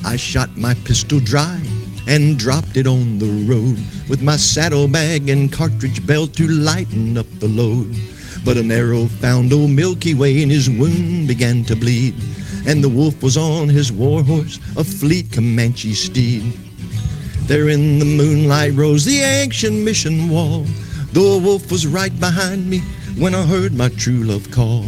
I 0.05 0.17
shot 0.17 0.57
my 0.57 0.75
pistol 0.85 1.21
dry 1.21 1.61
and 2.07 2.39
dropped 2.39 2.77
it 2.77 2.87
on 2.87 3.19
the 3.19 3.47
road 3.47 3.79
with 4.09 4.23
my 4.23 4.37
saddlebag 4.37 5.29
and 5.29 5.53
cartridge 5.53 6.07
belt 6.07 6.35
to 6.35 6.49
lighten 6.49 7.17
up 7.17 7.27
the 7.39 7.49
load. 7.49 7.95
But 8.45 8.57
an 8.57 8.71
arrow 8.71 9.07
found 9.07 9.53
old 9.53 9.71
Milky 9.71 10.15
Way 10.15 10.43
and 10.43 10.51
his 10.51 10.69
wound 10.69 11.29
began 11.29 11.65
to 11.65 11.77
bleed. 11.77 12.15
And 12.67 12.83
the 12.83 12.89
wolf 12.89 13.23
was 13.23 13.37
on 13.37 13.69
his 13.69 13.91
war 13.91 14.23
horse, 14.23 14.59
a 14.77 14.85
fleet 14.85 15.33
Comanche 15.33 15.95
steed. 15.95 16.53
There 17.53 17.69
in 17.69 17.99
the 17.99 18.07
moonlight 18.07 18.73
rose 18.73 19.05
the 19.05 19.21
ancient 19.21 19.77
mission 19.77 20.31
wall. 20.31 20.65
The 21.13 21.21
wolf 21.21 21.71
was 21.71 21.87
right 21.87 22.19
behind 22.19 22.67
me 22.67 22.79
when 23.19 23.35
I 23.35 23.43
heard 23.45 23.75
my 23.75 23.91
true 23.91 24.25
love 24.25 24.51
call. 24.51 24.87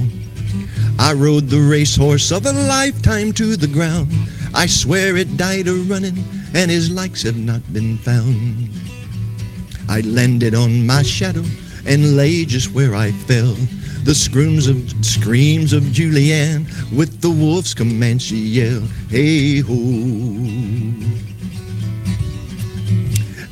I 0.98 1.12
rode 1.12 1.50
the 1.50 1.61
racehorse 1.61 2.33
of 2.33 2.46
a 2.46 2.55
lifetime 2.55 3.33
to 3.33 3.57
the 3.57 3.66
ground. 3.66 4.11
I 4.55 4.64
swear 4.64 5.14
it 5.18 5.37
died 5.37 5.68
a 5.68 5.74
running, 5.74 6.24
and 6.55 6.70
his 6.70 6.90
likes 6.90 7.22
have 7.24 7.37
not 7.37 7.70
been 7.70 7.98
found. 7.98 8.70
I 9.87 10.00
landed 10.00 10.55
on 10.55 10.87
my 10.87 11.03
shadow 11.03 11.44
and 11.85 12.16
lay 12.16 12.46
just 12.46 12.72
where 12.72 12.94
I 12.94 13.12
fell. 13.29 13.57
The 14.05 14.14
screams 14.14 14.68
of 14.68 14.79
screams 15.05 15.74
of 15.74 15.83
Julianne 15.92 16.64
with 16.96 17.20
the 17.20 17.29
wolf's 17.29 17.74
Comanche 17.74 18.37
yell. 18.37 18.81
Hey 19.11 19.61
ho. 19.61 21.33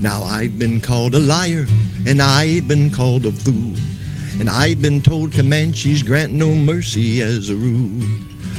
Now 0.02 0.24
I've 0.24 0.58
been 0.58 0.80
called 0.80 1.14
a 1.14 1.20
liar, 1.20 1.64
and 2.08 2.20
I've 2.20 2.66
been 2.66 2.90
called 2.90 3.24
a 3.24 3.30
fool, 3.30 3.76
and 4.40 4.50
I've 4.50 4.82
been 4.82 5.00
told 5.00 5.30
Comanches 5.30 6.02
grant 6.02 6.32
no 6.32 6.56
mercy 6.56 7.22
as 7.22 7.50
a 7.50 7.54
rule. 7.54 8.04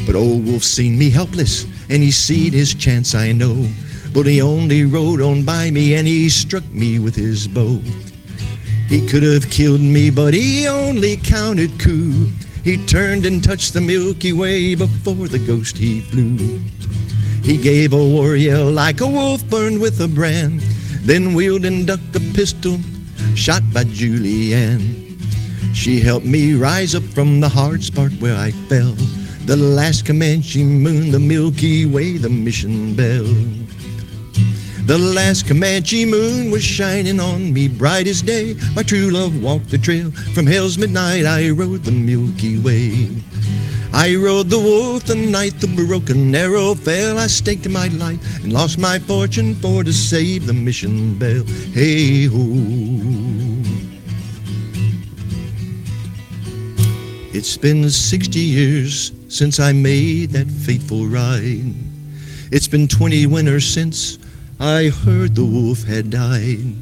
But 0.05 0.15
old 0.15 0.45
Wolf 0.45 0.63
seen 0.63 0.97
me 0.97 1.09
helpless, 1.09 1.65
and 1.89 2.01
he 2.01 2.11
seed 2.11 2.53
his 2.53 2.73
chance, 2.73 3.13
I 3.13 3.33
know. 3.33 3.67
But 4.13 4.25
he 4.25 4.41
only 4.41 4.85
rode 4.85 5.19
on 5.19 5.43
by 5.43 5.69
me, 5.69 5.95
and 5.95 6.07
he 6.07 6.29
struck 6.29 6.63
me 6.71 6.99
with 6.99 7.13
his 7.13 7.45
bow. 7.45 7.81
He 8.87 9.05
could 9.05 9.23
have 9.23 9.49
killed 9.49 9.81
me, 9.81 10.11
but 10.11 10.33
he 10.33 10.65
only 10.69 11.17
counted 11.17 11.77
coup. 11.77 12.29
He 12.63 12.77
turned 12.85 13.25
and 13.25 13.43
touched 13.43 13.73
the 13.73 13.81
Milky 13.81 14.31
Way 14.31 14.75
before 14.75 15.27
the 15.27 15.39
ghost 15.39 15.77
he 15.77 15.99
flew. 15.99 16.61
He 17.43 17.57
gave 17.57 17.91
a 17.91 17.97
war 17.97 18.37
yell 18.37 18.71
like 18.71 19.01
a 19.01 19.07
wolf 19.07 19.45
burned 19.49 19.81
with 19.81 19.99
a 19.99 20.07
brand, 20.07 20.63
then 21.05 21.33
wheeled 21.33 21.65
and 21.65 21.85
ducked 21.85 22.15
a 22.15 22.19
pistol 22.33 22.79
shot 23.35 23.61
by 23.73 23.83
Julianne. 23.83 25.03
She 25.73 25.99
helped 25.99 26.25
me 26.25 26.53
rise 26.53 26.95
up 26.95 27.03
from 27.03 27.39
the 27.39 27.49
hard 27.49 27.83
spot 27.83 28.11
where 28.19 28.37
I 28.37 28.51
fell. 28.69 28.95
The 29.45 29.57
last 29.57 30.05
Comanche 30.05 30.63
moon, 30.63 31.11
the 31.11 31.19
Milky 31.19 31.85
Way, 31.85 32.17
the 32.17 32.29
mission 32.29 32.95
bell. 32.95 33.25
The 34.85 34.97
last 34.97 35.47
Comanche 35.47 36.05
moon 36.05 36.51
was 36.51 36.63
shining 36.63 37.19
on 37.19 37.51
me 37.51 37.67
bright 37.67 38.07
as 38.07 38.21
day. 38.21 38.55
My 38.75 38.83
true 38.83 39.09
love 39.09 39.41
walked 39.41 39.71
the 39.71 39.77
trail. 39.77 40.11
From 40.33 40.45
hell's 40.45 40.77
midnight 40.77 41.25
I 41.25 41.49
rode 41.49 41.83
the 41.83 41.91
Milky 41.91 42.59
Way. 42.59 43.09
I 43.95 44.15
rode 44.15 44.49
the 44.49 44.57
wolf 44.57 45.03
the 45.03 45.15
night 45.15 45.59
the 45.59 45.67
broken 45.67 46.33
arrow 46.33 46.73
fell. 46.73 47.19
I 47.19 47.27
staked 47.27 47.69
my 47.69 47.89
life 47.89 48.43
and 48.43 48.51
lost 48.51 48.79
my 48.79 48.97
fortune 48.97 49.53
for 49.53 49.83
to 49.83 49.93
save 49.93 50.47
the 50.47 50.53
mission 50.53 51.17
bell. 51.19 51.43
Hey 51.73 52.25
ho. 52.25 52.39
It's 57.35 57.55
been 57.55 57.87
60 57.87 58.39
years 58.39 59.11
since 59.27 59.59
I 59.59 59.73
made 59.73 60.31
that 60.31 60.47
fateful 60.47 61.05
ride. 61.05 61.75
It's 62.51 62.67
been 62.67 62.87
20 62.87 63.27
winters 63.27 63.65
since 63.65 64.17
I 64.59 64.89
heard 64.89 65.35
the 65.35 65.45
wolf 65.45 65.83
had 65.83 66.09
died. 66.09 66.73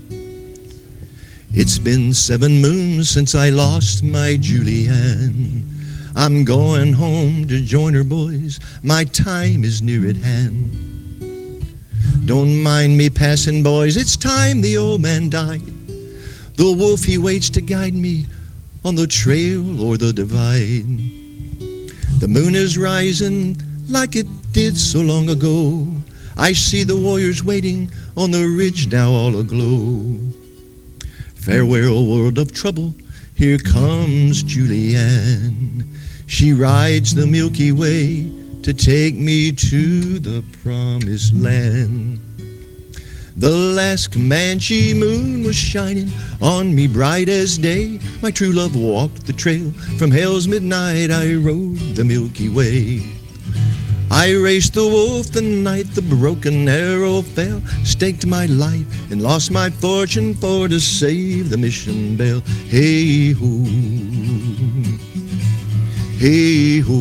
It's 1.54 1.78
been 1.78 2.14
seven 2.14 2.62
moons 2.62 3.10
since 3.10 3.36
I 3.36 3.50
lost 3.50 4.02
my 4.02 4.38
Julianne. 4.40 5.71
I'm 6.16 6.44
going 6.44 6.94
home 6.94 7.48
to 7.48 7.62
join 7.62 7.94
her, 7.94 8.04
boys. 8.04 8.60
My 8.84 9.06
time 9.06 9.64
is 9.64 9.82
near 9.82 10.10
at 10.10 10.18
hand. 10.18 10.92
Don't 12.26 12.62
mind 12.62 12.98
me 12.98 13.10
passing, 13.10 13.64
boys. 13.64 13.98
It's 13.98 14.16
time 14.16 14.62
the 14.62 14.78
old 14.78 15.02
man 15.02 15.30
died. 15.30 15.66
The 16.56 16.76
wolf, 16.78 17.04
he 17.04 17.18
waits 17.18 17.50
to 17.52 17.62
guide 17.62 17.94
me 17.94 18.26
on 18.84 18.96
the 18.96 19.08
trail 19.08 19.82
or 19.82 19.98
the 19.98 20.14
divide. 20.14 20.86
The 22.20 22.28
moon 22.28 22.56
is 22.56 22.78
rising 22.78 23.58
like 23.90 24.16
it 24.16 24.28
did 24.52 24.78
so 24.78 25.02
long 25.02 25.30
ago. 25.30 25.88
I 26.38 26.54
see 26.54 26.84
the 26.84 26.96
warriors 26.96 27.44
waiting 27.44 27.92
on 28.16 28.32
the 28.32 28.48
ridge 28.48 28.92
now 28.92 29.12
all 29.12 29.40
aglow. 29.40 30.20
Farewell, 31.36 32.06
world 32.06 32.38
of 32.38 32.54
trouble. 32.54 32.94
Here 33.36 33.58
comes 33.58 34.44
Julianne. 34.44 35.84
She 36.32 36.54
rides 36.54 37.14
the 37.14 37.28
Milky 37.28 37.74
Way 37.74 38.32
to 38.64 38.74
take 38.74 39.16
me 39.16 39.52
to 39.52 40.18
the 40.18 40.42
promised 40.64 41.36
land. 41.36 42.22
The 43.36 43.50
last 43.52 44.14
Comanche 44.14 44.94
moon 44.94 45.44
was 45.44 45.58
shining 45.58 46.10
on 46.42 46.74
me 46.74 46.88
bright 46.88 47.28
as 47.28 47.58
day. 47.58 48.00
My 48.22 48.32
true 48.32 48.54
love 48.54 48.78
walked 48.78 49.28
the 49.28 49.34
trail. 49.34 49.72
From 50.00 50.10
hell's 50.10 50.48
midnight 50.48 51.12
I 51.12 51.34
rode 51.34 51.96
the 51.98 52.06
Milky 52.06 52.48
Way. 52.48 53.04
I 54.10 54.32
raced 54.32 54.76
the 54.76 54.88
wolf 54.88 55.32
the 55.34 55.42
night 55.42 55.94
the 55.96 56.02
broken 56.02 56.70
arrow 56.70 57.24
fell. 57.24 57.62
Staked 57.84 58.26
my 58.26 58.46
life 58.46 58.88
and 59.12 59.22
lost 59.22 59.52
my 59.52 59.70
fortune 59.70 60.34
for 60.36 60.70
to 60.70 60.80
save 60.80 61.50
the 61.50 61.58
mission 61.58 62.16
bell. 62.16 62.40
Hey 62.70 63.34
ho. 63.34 64.71
Hey 66.22 66.82
ho. 66.82 66.94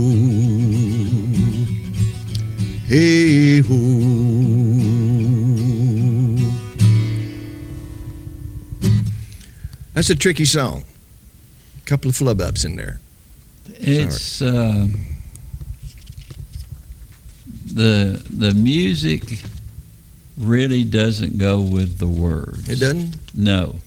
Hey 2.87 3.61
ho. 3.61 3.77
That's 9.93 10.09
a 10.09 10.17
tricky 10.17 10.47
song. 10.47 10.85
A 11.77 11.85
couple 11.85 12.09
of 12.09 12.17
flub 12.17 12.41
ups 12.41 12.65
in 12.65 12.77
there. 12.77 12.99
It's 13.67 14.41
uh, 14.41 14.87
the 17.75 18.25
the 18.31 18.55
music 18.55 19.43
really 20.39 20.83
doesn't 20.83 21.37
go 21.37 21.61
with 21.61 21.99
the 21.99 22.09
words. 22.09 22.71
It 22.71 22.81
doesn't? 22.81 23.19
No. 23.35 23.81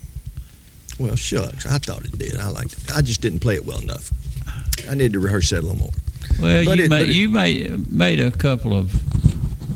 Well, 1.00 1.16
shucks. 1.16 1.66
I 1.66 1.80
thought 1.80 2.06
it 2.06 2.20
did. 2.20 2.38
I 2.38 2.50
liked 2.50 2.74
it. 2.74 2.96
I 2.96 3.02
just 3.02 3.22
didn't 3.22 3.40
play 3.40 3.56
it 3.56 3.66
well 3.66 3.80
enough. 3.80 4.12
I 4.90 4.96
need 4.96 5.14
to 5.14 5.20
rehearse 5.20 5.50
that 5.52 5.60
a 5.60 5.62
little 5.62 5.78
more. 5.78 5.92
Well, 6.40 6.66
But 6.66 6.78
you 6.78 6.84
it- 6.86 6.90
made, 6.90 7.10
it- 7.10 7.16
you 7.16 7.30
made 7.30 7.92
made 7.92 8.20
a 8.20 8.32
couple 8.32 8.74
of. 8.78 8.94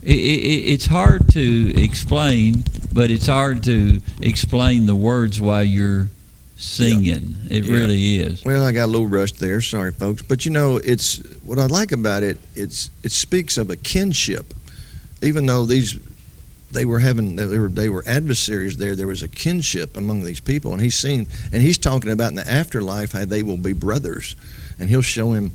It, 0.03 0.15
it, 0.15 0.73
it's 0.73 0.85
hard 0.85 1.29
to 1.33 1.81
explain, 1.81 2.63
but 2.93 3.11
it's 3.11 3.27
hard 3.27 3.63
to 3.63 4.01
explain 4.21 4.85
the 4.85 4.95
words 4.95 5.41
while 5.41 5.63
you're 5.63 6.09
singing. 6.55 7.35
It 7.49 7.65
Yeah. 7.65 7.73
really 7.73 8.17
is. 8.17 8.43
Well, 8.45 8.63
I 8.65 8.71
got 8.71 8.85
a 8.85 8.87
little 8.87 9.07
rushed 9.07 9.39
there. 9.39 9.61
Sorry, 9.61 9.91
folks. 9.91 10.21
But 10.21 10.45
you 10.45 10.51
know, 10.51 10.77
it's 10.77 11.17
what 11.43 11.59
I 11.59 11.65
like 11.65 11.91
about 11.91 12.23
it. 12.23 12.37
It's 12.55 12.89
it 13.03 13.11
speaks 13.11 13.57
of 13.57 13.69
a 13.69 13.75
kinship, 13.75 14.53
even 15.21 15.45
though 15.45 15.65
these 15.65 15.97
they 16.71 16.85
were 16.85 16.99
having 16.99 17.35
they 17.35 17.45
were 17.57 17.69
they 17.69 17.89
were 17.89 18.03
adversaries 18.07 18.77
there. 18.77 18.95
There 18.95 19.07
was 19.07 19.23
a 19.23 19.27
kinship 19.27 19.97
among 19.97 20.23
these 20.23 20.39
people, 20.39 20.71
and 20.73 20.81
he's 20.81 20.95
seen 20.95 21.27
and 21.51 21.61
he's 21.61 21.77
talking 21.77 22.11
about 22.11 22.29
in 22.29 22.35
the 22.35 22.49
afterlife 22.49 23.11
how 23.11 23.25
they 23.25 23.43
will 23.43 23.57
be 23.57 23.73
brothers, 23.73 24.35
and 24.79 24.89
he'll 24.89 25.01
show 25.01 25.33
him, 25.33 25.51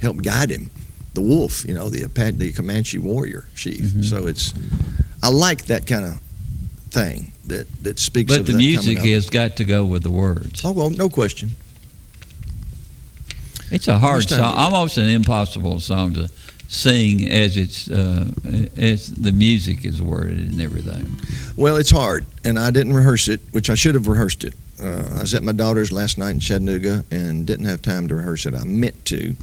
help 0.00 0.22
guide 0.22 0.50
him, 0.50 0.70
the 1.14 1.22
wolf. 1.22 1.64
You 1.66 1.74
know, 1.74 1.88
the 1.88 2.04
Apa- 2.04 2.32
the 2.32 2.52
Comanche 2.52 2.98
warrior 2.98 3.48
chief. 3.54 3.80
Mm-hmm. 3.80 4.02
So 4.02 4.26
it's 4.26 4.54
I 5.22 5.28
like 5.28 5.66
that 5.66 5.86
kind 5.86 6.04
of 6.04 6.20
thing 6.90 7.32
that 7.46 7.66
that 7.82 7.98
speaks. 7.98 8.34
But 8.34 8.46
the 8.46 8.54
music 8.54 8.98
has 8.98 9.28
got 9.30 9.56
to 9.56 9.64
go 9.64 9.84
with 9.84 10.02
the 10.02 10.10
words. 10.10 10.64
Oh 10.64 10.72
well, 10.72 10.90
no 10.90 11.08
question. 11.08 11.50
It's 13.70 13.88
a 13.88 13.98
hard 13.98 14.28
song, 14.28 14.54
almost 14.56 14.96
an 14.96 15.08
impossible 15.08 15.80
song 15.80 16.14
to 16.14 16.30
sing 16.68 17.28
as 17.28 17.56
it's 17.56 17.90
uh, 17.90 18.26
as 18.76 19.12
the 19.12 19.32
music 19.32 19.84
is 19.84 20.00
worded 20.00 20.38
and 20.38 20.60
everything. 20.60 21.18
Well, 21.56 21.76
it's 21.76 21.90
hard, 21.90 22.26
and 22.44 22.58
I 22.58 22.70
didn't 22.70 22.92
rehearse 22.92 23.28
it, 23.28 23.40
which 23.50 23.68
I 23.68 23.74
should 23.74 23.94
have 23.94 24.06
rehearsed 24.06 24.44
it. 24.44 24.54
Uh, 24.82 25.02
I 25.16 25.20
was 25.20 25.34
at 25.34 25.42
my 25.42 25.52
daughter's 25.52 25.90
last 25.92 26.18
night 26.18 26.30
in 26.30 26.40
Chattanooga 26.40 27.04
and 27.10 27.46
didn't 27.46 27.64
have 27.66 27.80
time 27.82 28.08
to 28.08 28.14
rehearse 28.14 28.46
it. 28.46 28.54
I 28.54 28.64
meant 28.64 29.04
to. 29.06 29.34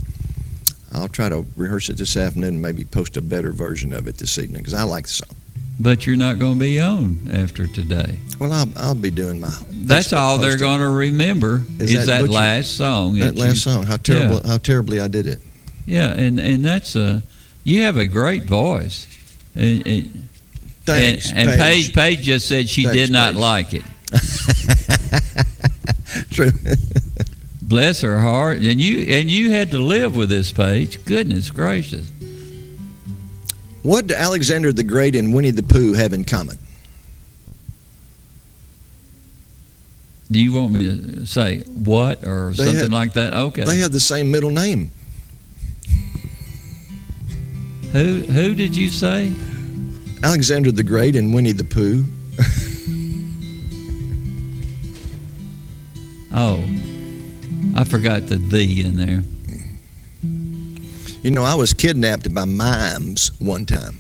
I'll 0.93 1.07
try 1.07 1.27
to 1.29 1.45
rehearse 1.55 1.89
it 1.89 1.97
this 1.97 2.15
afternoon 2.15 2.49
and 2.55 2.61
maybe 2.61 2.83
post 2.83 3.17
a 3.17 3.21
better 3.21 3.51
version 3.51 3.93
of 3.93 4.07
it 4.07 4.17
this 4.17 4.37
evening 4.37 4.59
because 4.61 4.75
I 4.75 4.83
like 4.83 5.07
the 5.07 5.13
song. 5.13 5.35
But 5.79 6.05
you're 6.05 6.15
not 6.17 6.37
going 6.37 6.53
to 6.53 6.59
be 6.59 6.79
on 6.79 7.31
after 7.33 7.65
today. 7.65 8.19
Well, 8.39 8.53
I'll, 8.53 8.69
I'll 8.75 8.93
be 8.95 9.09
doing 9.09 9.39
my. 9.41 9.49
That's 9.71 10.13
all 10.13 10.37
they're 10.37 10.57
going 10.57 10.81
to 10.81 10.89
remember 10.89 11.63
is, 11.79 12.05
that, 12.05 12.21
what 12.21 12.29
you- 12.29 12.35
last 12.35 12.77
song. 12.77 13.17
That 13.17 13.35
you- 13.35 13.41
last 13.41 13.63
song. 13.63 13.83
How 13.87 13.97
terrible! 13.97 14.39
Yeah. 14.43 14.47
How 14.51 14.57
terribly 14.59 14.99
I 14.99 15.07
did 15.07 15.25
it. 15.25 15.39
Yeah, 15.87 16.13
and 16.13 16.39
and 16.39 16.63
that's 16.63 16.95
a 16.95 17.23
you 17.63 17.81
have 17.81 17.97
a 17.97 18.05
great 18.05 18.43
voice. 18.43 19.07
And, 19.55 19.85
and, 19.87 20.29
Thanks, 20.85 21.29
and, 21.31 21.49
and 21.49 21.59
Paige. 21.59 21.93
Paige. 21.93 21.93
Paige 21.95 22.21
just 22.25 22.47
said 22.47 22.69
she 22.69 22.83
Thanks, 22.83 22.97
did 22.97 23.11
not 23.11 23.33
Paige. 23.33 23.41
like 23.41 23.73
it. 23.73 23.83
True. 26.32 26.52
Bless 27.62 28.02
her 28.02 28.19
heart. 28.19 28.58
And 28.58 28.80
you 28.80 28.99
and 29.15 29.30
you 29.32 29.52
had 29.52 29.71
to 29.71 29.80
live 29.80 30.15
with 30.15 30.30
this 30.30 30.52
Paige. 30.52 31.04
Goodness 31.06 31.49
gracious. 31.49 32.10
What 33.82 34.08
do 34.08 34.15
Alexander 34.15 34.71
the 34.71 34.84
Great 34.84 35.15
and 35.15 35.34
Winnie 35.34 35.52
the 35.52 35.63
Pooh 35.63 35.93
have 35.93 36.13
in 36.13 36.23
common? 36.23 36.58
Do 40.32 40.39
you 40.39 40.54
want 40.54 40.73
me 40.73 40.86
to 40.86 41.26
say 41.26 41.60
what 41.62 42.26
or 42.26 42.52
They 42.52 42.58
something 42.65 42.76
have- 42.76 42.91
like 42.91 43.13
that? 43.13 43.34
Okay. 43.34 43.63
They 43.65 43.80
have 43.80 43.91
the 43.91 43.99
same 43.99 44.32
middle 44.32 44.52
name. 44.52 44.91
who 47.91 48.21
who 48.21 48.56
did 48.56 48.76
you 48.76 48.89
say? 48.89 49.32
Alexander 50.23 50.71
the 50.71 50.84
Great 50.84 51.15
and 51.15 51.34
Winnie 51.34 51.52
the 51.52 51.63
Pooh. 51.65 52.06
Oh, 56.33 56.63
I 57.75 57.84
forgot 57.84 58.27
the 58.27 58.38
"the" 58.38 58.81
in 58.81 58.95
there. 58.97 59.23
You 61.23 61.31
know, 61.31 61.43
I 61.43 61.55
was 61.55 61.73
kidnapped 61.73 62.34
by 62.34 62.45
mimes 62.45 63.31
one 63.39 63.65
time. 63.65 63.99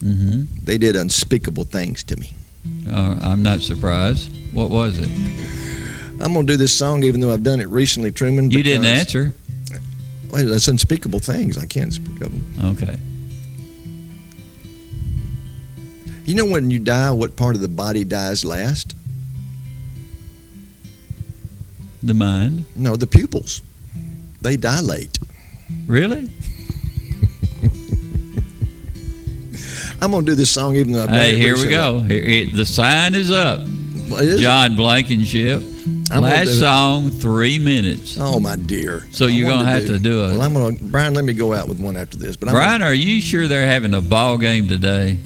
hmm 0.00 0.42
They 0.64 0.78
did 0.78 0.96
unspeakable 0.96 1.64
things 1.64 2.02
to 2.04 2.16
me. 2.16 2.32
Uh, 2.90 3.16
I'm 3.22 3.42
not 3.42 3.60
surprised. 3.60 4.30
What 4.52 4.70
was 4.70 4.98
it? 4.98 5.08
I'm 6.20 6.32
going 6.32 6.46
to 6.46 6.52
do 6.52 6.56
this 6.56 6.74
song 6.74 7.04
even 7.04 7.20
though 7.20 7.32
I've 7.32 7.42
done 7.44 7.60
it 7.60 7.68
recently, 7.68 8.10
Truman. 8.10 8.50
You 8.50 8.62
didn't 8.62 8.86
answer. 8.86 9.32
Well, 10.30 10.46
that's 10.46 10.66
unspeakable 10.66 11.20
things. 11.20 11.56
I 11.58 11.66
can't 11.66 11.92
speak 11.92 12.20
of 12.22 12.32
them. 12.32 12.74
Okay. 12.76 12.98
You 16.24 16.34
know 16.34 16.46
when 16.46 16.70
you 16.70 16.80
die, 16.80 17.12
what 17.12 17.36
part 17.36 17.54
of 17.54 17.60
the 17.60 17.68
body 17.68 18.02
dies 18.02 18.44
last? 18.44 18.95
The 22.06 22.14
mind. 22.14 22.64
No, 22.76 22.94
the 22.94 23.06
pupils. 23.08 23.62
They 24.40 24.56
dilate. 24.56 25.18
Really? 25.88 26.30
I'm 30.00 30.12
going 30.12 30.24
to 30.24 30.30
do 30.32 30.36
this 30.36 30.50
song 30.50 30.76
even 30.76 30.92
though 30.92 31.02
I've 31.02 31.10
Hey, 31.10 31.32
it 31.32 31.38
here 31.38 31.56
we 31.56 31.66
go. 31.66 31.98
Here, 32.00 32.22
it- 32.22 32.54
the 32.54 32.64
sign 32.64 33.16
is 33.16 33.32
up. 33.32 33.60
Well, 34.08 34.20
it 34.20 34.28
is? 34.28 34.40
John 34.40 34.76
Blankenship. 34.76 35.62
I'm 36.12 36.22
Last 36.22 36.44
do 36.44 36.50
it. 36.52 36.54
song, 36.60 37.10
three 37.10 37.58
minutes. 37.58 38.16
Oh, 38.20 38.38
my 38.38 38.54
dear. 38.54 39.04
So 39.10 39.26
you're 39.26 39.48
gonna 39.50 39.68
have 39.68 39.86
to 39.86 39.98
do 39.98 40.20
a- 40.22 40.28
Well, 40.30 40.42
I'm 40.42 40.52
going 40.54 40.78
to, 40.78 40.84
Brian, 40.84 41.12
let 41.14 41.24
me 41.24 41.32
go 41.32 41.52
out 41.54 41.66
with 41.68 41.80
one 41.80 41.96
after 41.96 42.16
this. 42.16 42.36
But 42.36 42.50
I'm 42.50 42.54
Brian, 42.54 42.82
are 42.82 42.94
you 42.94 43.20
sure 43.20 43.48
they're 43.48 43.66
having 43.66 43.94
a 43.94 44.00
ball 44.00 44.38
game 44.38 44.68
today? 44.68 45.18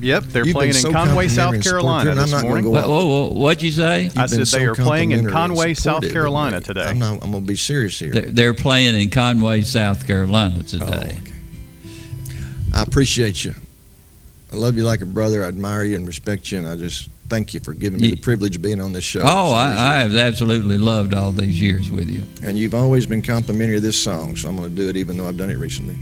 Yep, 0.00 0.24
they're 0.24 0.44
You've 0.44 0.54
playing 0.54 0.72
been 0.72 0.76
in 0.76 0.82
so 0.82 0.92
Conway, 0.92 1.28
South 1.28 1.62
Carolina 1.62 2.10
career, 2.10 2.12
and 2.12 2.20
I'm 2.20 2.30
this 2.30 2.42
morning. 2.42 2.64
go 2.64 2.70
What, 2.70 2.84
out. 2.84 2.90
what, 2.90 3.06
what, 3.06 3.34
what'd 3.34 3.62
you 3.62 3.72
say? 3.72 3.92
I 3.94 4.00
You've 4.02 4.12
said 4.12 4.30
been 4.30 4.38
they 4.40 4.44
so 4.44 4.62
are 4.64 4.74
playing 4.74 5.12
in 5.12 5.30
Conway, 5.30 5.74
South 5.74 6.02
Carolina 6.10 6.60
today. 6.60 6.84
I'm, 6.84 6.98
not, 6.98 7.22
I'm 7.22 7.30
going 7.30 7.44
to 7.44 7.48
be 7.48 7.56
serious 7.56 7.98
here. 7.98 8.12
They're, 8.12 8.30
they're 8.30 8.54
playing 8.54 8.94
in 8.94 9.08
Conway, 9.10 9.62
South 9.62 10.06
Carolina 10.06 10.56
oh, 10.58 10.62
today. 10.62 11.18
I 12.74 12.82
appreciate 12.82 13.42
you. 13.44 13.54
I 14.52 14.56
love 14.56 14.76
you 14.76 14.84
like 14.84 15.00
a 15.00 15.06
brother. 15.06 15.44
I 15.44 15.48
admire 15.48 15.84
you 15.84 15.96
and 15.96 16.06
respect 16.06 16.52
you, 16.52 16.58
and 16.58 16.68
I 16.68 16.76
just 16.76 17.08
thank 17.28 17.54
you 17.54 17.60
for 17.60 17.72
giving 17.72 18.00
me 18.00 18.10
the 18.10 18.16
privilege 18.16 18.56
of 18.56 18.62
being 18.62 18.80
on 18.80 18.92
this 18.92 19.02
show. 19.02 19.20
Oh, 19.24 19.52
I, 19.52 19.70
I 19.70 19.94
have 20.00 20.14
absolutely 20.14 20.78
loved 20.78 21.14
all 21.14 21.32
these 21.32 21.60
years 21.60 21.90
with 21.90 22.08
you. 22.08 22.22
And 22.42 22.58
you've 22.58 22.74
always 22.74 23.06
been 23.06 23.22
complimentary 23.22 23.78
of 23.78 23.82
this 23.82 24.00
song, 24.00 24.36
so 24.36 24.48
I'm 24.48 24.56
going 24.56 24.68
to 24.68 24.76
do 24.76 24.88
it 24.88 24.96
even 24.96 25.16
though 25.16 25.26
I've 25.26 25.38
done 25.38 25.50
it 25.50 25.56
recently. 25.56 25.96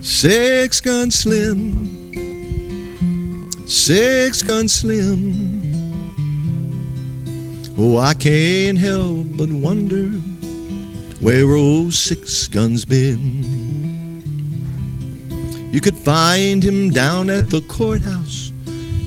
Six 0.00 0.80
Gun 0.80 1.10
Slim, 1.10 1.97
Six 3.68 4.42
Gun 4.42 4.66
Slim. 4.66 5.72
Oh, 7.76 7.98
I 7.98 8.14
can't 8.14 8.78
help 8.78 9.26
but 9.36 9.50
wonder 9.50 10.08
where 11.20 11.54
old 11.54 11.92
Six 11.92 12.48
Gun's 12.48 12.86
been. 12.86 13.44
You 15.70 15.82
could 15.82 15.98
find 15.98 16.62
him 16.62 16.88
down 16.88 17.28
at 17.28 17.50
the 17.50 17.60
courthouse, 17.60 18.52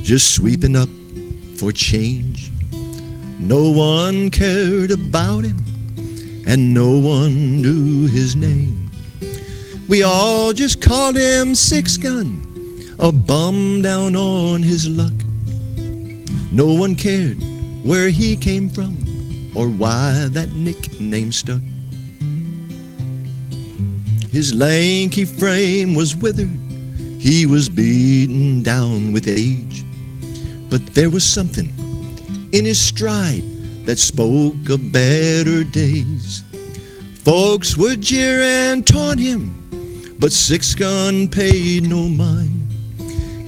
just 0.04 0.36
sweeping 0.36 0.76
up 0.76 0.90
for 1.58 1.72
change. 1.72 2.52
No 3.40 3.72
one 3.72 4.30
cared 4.30 4.92
about 4.92 5.44
him, 5.44 5.58
and 6.46 6.72
no 6.72 7.00
one 7.00 7.64
knew 7.64 8.08
his 8.08 8.36
name. 8.36 8.92
We 9.90 10.04
all 10.04 10.54
just 10.54 10.84
called 10.84 11.16
him 11.16 11.56
Six 11.56 11.98
Gun, 11.98 12.46
a 13.02 13.12
bum 13.12 13.82
down 13.82 14.16
on 14.16 14.62
his 14.62 14.88
luck. 14.88 15.14
No 16.52 16.72
one 16.72 16.94
cared 16.94 17.42
where 17.84 18.10
he 18.10 18.36
came 18.36 18.70
from 18.70 18.96
or 19.56 19.68
why 19.68 20.28
that 20.30 20.52
nickname 20.54 21.32
stuck. 21.32 21.62
His 24.32 24.54
lanky 24.54 25.26
frame 25.26 25.96
was 25.96 26.16
withered, 26.16 26.52
he 27.20 27.48
was 27.48 27.70
beaten 27.70 28.62
down 28.62 29.12
with 29.14 29.28
age. 29.28 29.84
But 30.70 30.94
there 30.94 31.10
was 31.10 31.24
something 31.24 31.74
in 32.52 32.66
his 32.66 32.80
stride 32.80 33.44
that 33.88 33.98
spoke 33.98 34.70
of 34.70 34.92
better 34.92 35.64
days. 35.64 36.44
Folks 37.26 37.76
would 37.76 38.02
jeer 38.02 38.42
and 38.42 38.86
taunt 38.86 39.20
him, 39.20 40.16
but 40.20 40.32
Six 40.32 40.76
Gun 40.76 41.28
paid 41.28 41.90
no 41.90 42.08
mind. 42.08 42.61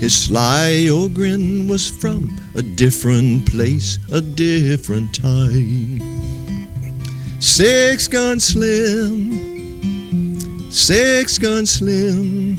His 0.03 0.25
sly 0.25 0.89
old 0.91 1.13
grin 1.13 1.69
was 1.69 1.89
from 1.89 2.37
a 2.55 2.61
different 2.61 3.49
place, 3.49 3.99
a 4.11 4.19
different 4.19 5.15
time. 5.15 6.01
Six 7.39 8.09
Gun 8.09 8.37
Slim, 8.37 9.29
Six 10.69 11.37
Gun 11.37 11.65
Slim. 11.65 12.57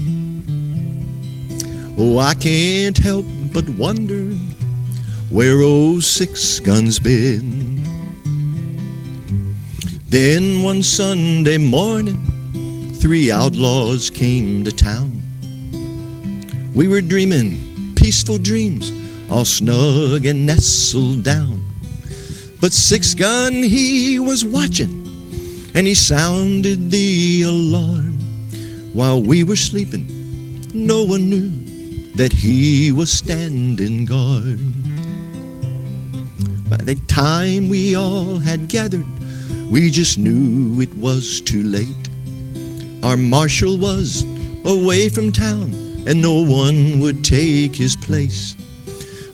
Oh, 1.99 2.19
I 2.19 2.33
can't 2.33 2.97
help 2.97 3.27
but 3.53 3.69
wonder 3.69 4.31
where 5.29 5.61
old 5.61 6.03
Six 6.03 6.61
Guns 6.61 6.99
been. 6.99 7.85
Then 10.09 10.63
one 10.63 10.83
Sunday 10.83 11.59
morning, 11.59 12.95
three 12.95 13.31
outlaws 13.31 14.09
came 14.09 14.65
to 14.65 14.73
town. 14.73 15.24
We 16.75 16.89
were 16.89 17.01
dreaming 17.01 17.95
peaceful 17.95 18.37
dreams, 18.37 18.93
all 19.31 19.45
snug 19.45 20.27
and 20.27 20.45
nestled 20.45 21.23
down. 21.23 21.65
But 22.61 22.73
Six 22.73 23.15
Gun, 23.15 23.53
he 23.53 24.19
was 24.19 24.45
watching, 24.45 25.07
and 25.75 25.87
he 25.87 25.95
sounded 25.95 26.91
the 26.91 27.43
alarm. 27.43 28.19
While 28.93 29.23
we 29.23 29.45
were 29.45 29.57
sleeping, 29.57 30.07
no 30.75 31.05
one 31.05 31.31
knew 31.31 32.13
that 32.17 32.33
he 32.33 32.91
was 32.91 33.13
standing 33.13 34.05
guard. 34.05 34.59
By 36.69 36.79
the 36.79 36.97
time 37.07 37.69
we 37.69 37.95
all 37.95 38.39
had 38.39 38.69
gathered, 38.69 39.07
we 39.71 39.91
just 39.91 40.19
knew 40.19 40.81
it 40.81 40.95
was 40.97 41.41
too 41.41 41.63
late. 41.63 42.09
Our 43.05 43.17
marshal 43.17 43.79
was 43.79 44.25
away 44.65 45.09
from 45.09 45.31
town, 45.31 45.73
and 46.07 46.21
no 46.21 46.43
one 46.43 47.01
would 47.01 47.25
take 47.25 47.75
his 47.75 47.97
place. 47.97 48.57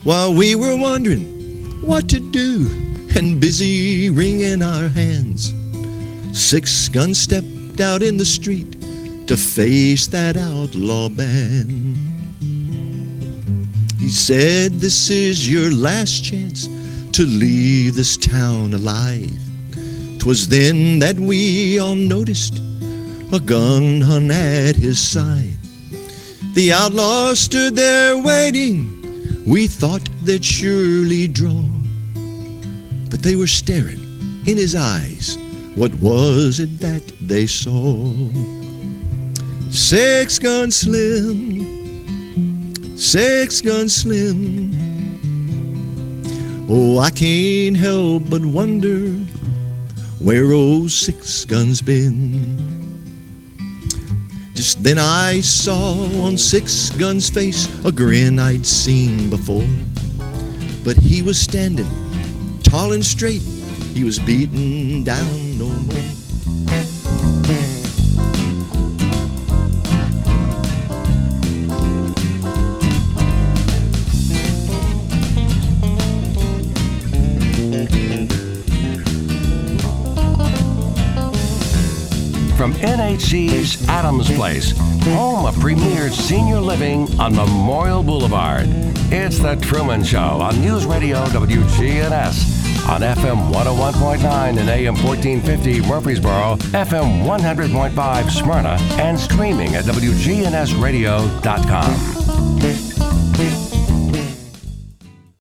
While 0.03 0.33
we 0.33 0.55
were 0.55 0.75
wondering 0.75 1.25
what 1.81 2.09
to 2.09 2.19
do 2.19 2.67
and 3.15 3.39
busy 3.39 4.09
wringing 4.09 4.63
our 4.63 4.87
hands, 4.87 5.53
Six 6.33 6.89
Gun 6.89 7.13
stepped 7.13 7.81
out 7.81 8.01
in 8.01 8.17
the 8.17 8.25
street 8.25 8.81
to 9.27 9.37
face 9.37 10.07
that 10.07 10.37
outlaw 10.37 11.09
band. 11.09 11.97
He 13.99 14.09
said, 14.09 14.73
This 14.79 15.09
is 15.09 15.51
your 15.51 15.71
last 15.71 16.23
chance 16.23 16.67
to 17.11 17.25
leave 17.25 17.95
this 17.95 18.17
town 18.17 18.73
alive. 18.73 19.31
'Twas 20.21 20.47
then 20.47 20.99
that 20.99 21.19
we 21.19 21.79
all 21.79 21.95
noticed 21.95 22.61
a 23.31 23.39
gun 23.39 24.01
hung 24.01 24.29
at 24.29 24.75
his 24.75 24.99
side. 24.99 25.60
The 26.53 26.73
outlaws 26.73 27.39
stood 27.39 27.77
there 27.77 28.17
waiting. 28.17 29.43
We 29.47 29.67
thought 29.67 30.07
they'd 30.21 30.43
surely 30.43 31.29
draw. 31.29 31.63
But 33.09 33.23
they 33.23 33.37
were 33.37 33.47
staring 33.47 34.01
in 34.45 34.57
his 34.57 34.75
eyes. 34.75 35.37
What 35.75 35.93
was 35.95 36.59
it 36.59 36.79
that 36.79 37.03
they 37.21 37.47
saw? 37.47 38.13
Six 39.69 40.39
gun 40.39 40.71
slim, 40.71 41.63
six 42.97 43.61
gun 43.61 43.87
slim. 43.87 44.75
Oh, 46.69 46.99
I 46.99 47.11
can't 47.11 47.77
help 47.77 48.29
but 48.29 48.43
wonder 48.43 49.07
where 50.19 50.51
old 50.51 50.91
six 50.91 51.45
guns 51.45 51.81
been. 51.81 52.70
Just 54.61 54.83
then 54.83 54.99
I 54.99 55.41
saw 55.41 55.93
on 56.21 56.37
Six 56.37 56.91
Gun's 56.91 57.31
face 57.31 57.67
a 57.83 57.91
grin 57.91 58.37
I'd 58.37 58.63
seen 58.63 59.27
before. 59.27 59.65
But 60.83 60.97
he 60.97 61.23
was 61.23 61.41
standing 61.41 61.89
tall 62.61 62.93
and 62.93 63.03
straight, 63.03 63.41
he 63.95 64.03
was 64.03 64.19
beaten 64.19 65.03
down 65.03 65.57
no 65.57 65.65
more. 65.65 66.20
From 83.29 83.87
Adams 83.87 84.29
Place, 84.35 84.73
home 85.05 85.45
of 85.45 85.57
premier 85.59 86.09
senior 86.09 86.59
living 86.59 87.07
on 87.19 87.35
Memorial 87.35 88.01
Boulevard. 88.03 88.65
It's 89.11 89.37
The 89.39 89.55
Truman 89.57 90.03
Show 90.03 90.17
on 90.19 90.59
News 90.59 90.85
Radio 90.85 91.23
WGNS 91.25 92.89
on 92.89 93.01
FM 93.01 93.51
101.9 93.53 94.57
and 94.57 94.69
AM 94.69 94.95
1450 94.95 95.81
Murfreesboro, 95.87 96.55
FM 96.71 97.23
100.5 97.23 98.29
Smyrna, 98.31 98.77
and 98.99 99.19
streaming 99.19 99.75
at 99.75 99.85
WGNSradio.com. 99.85 102.20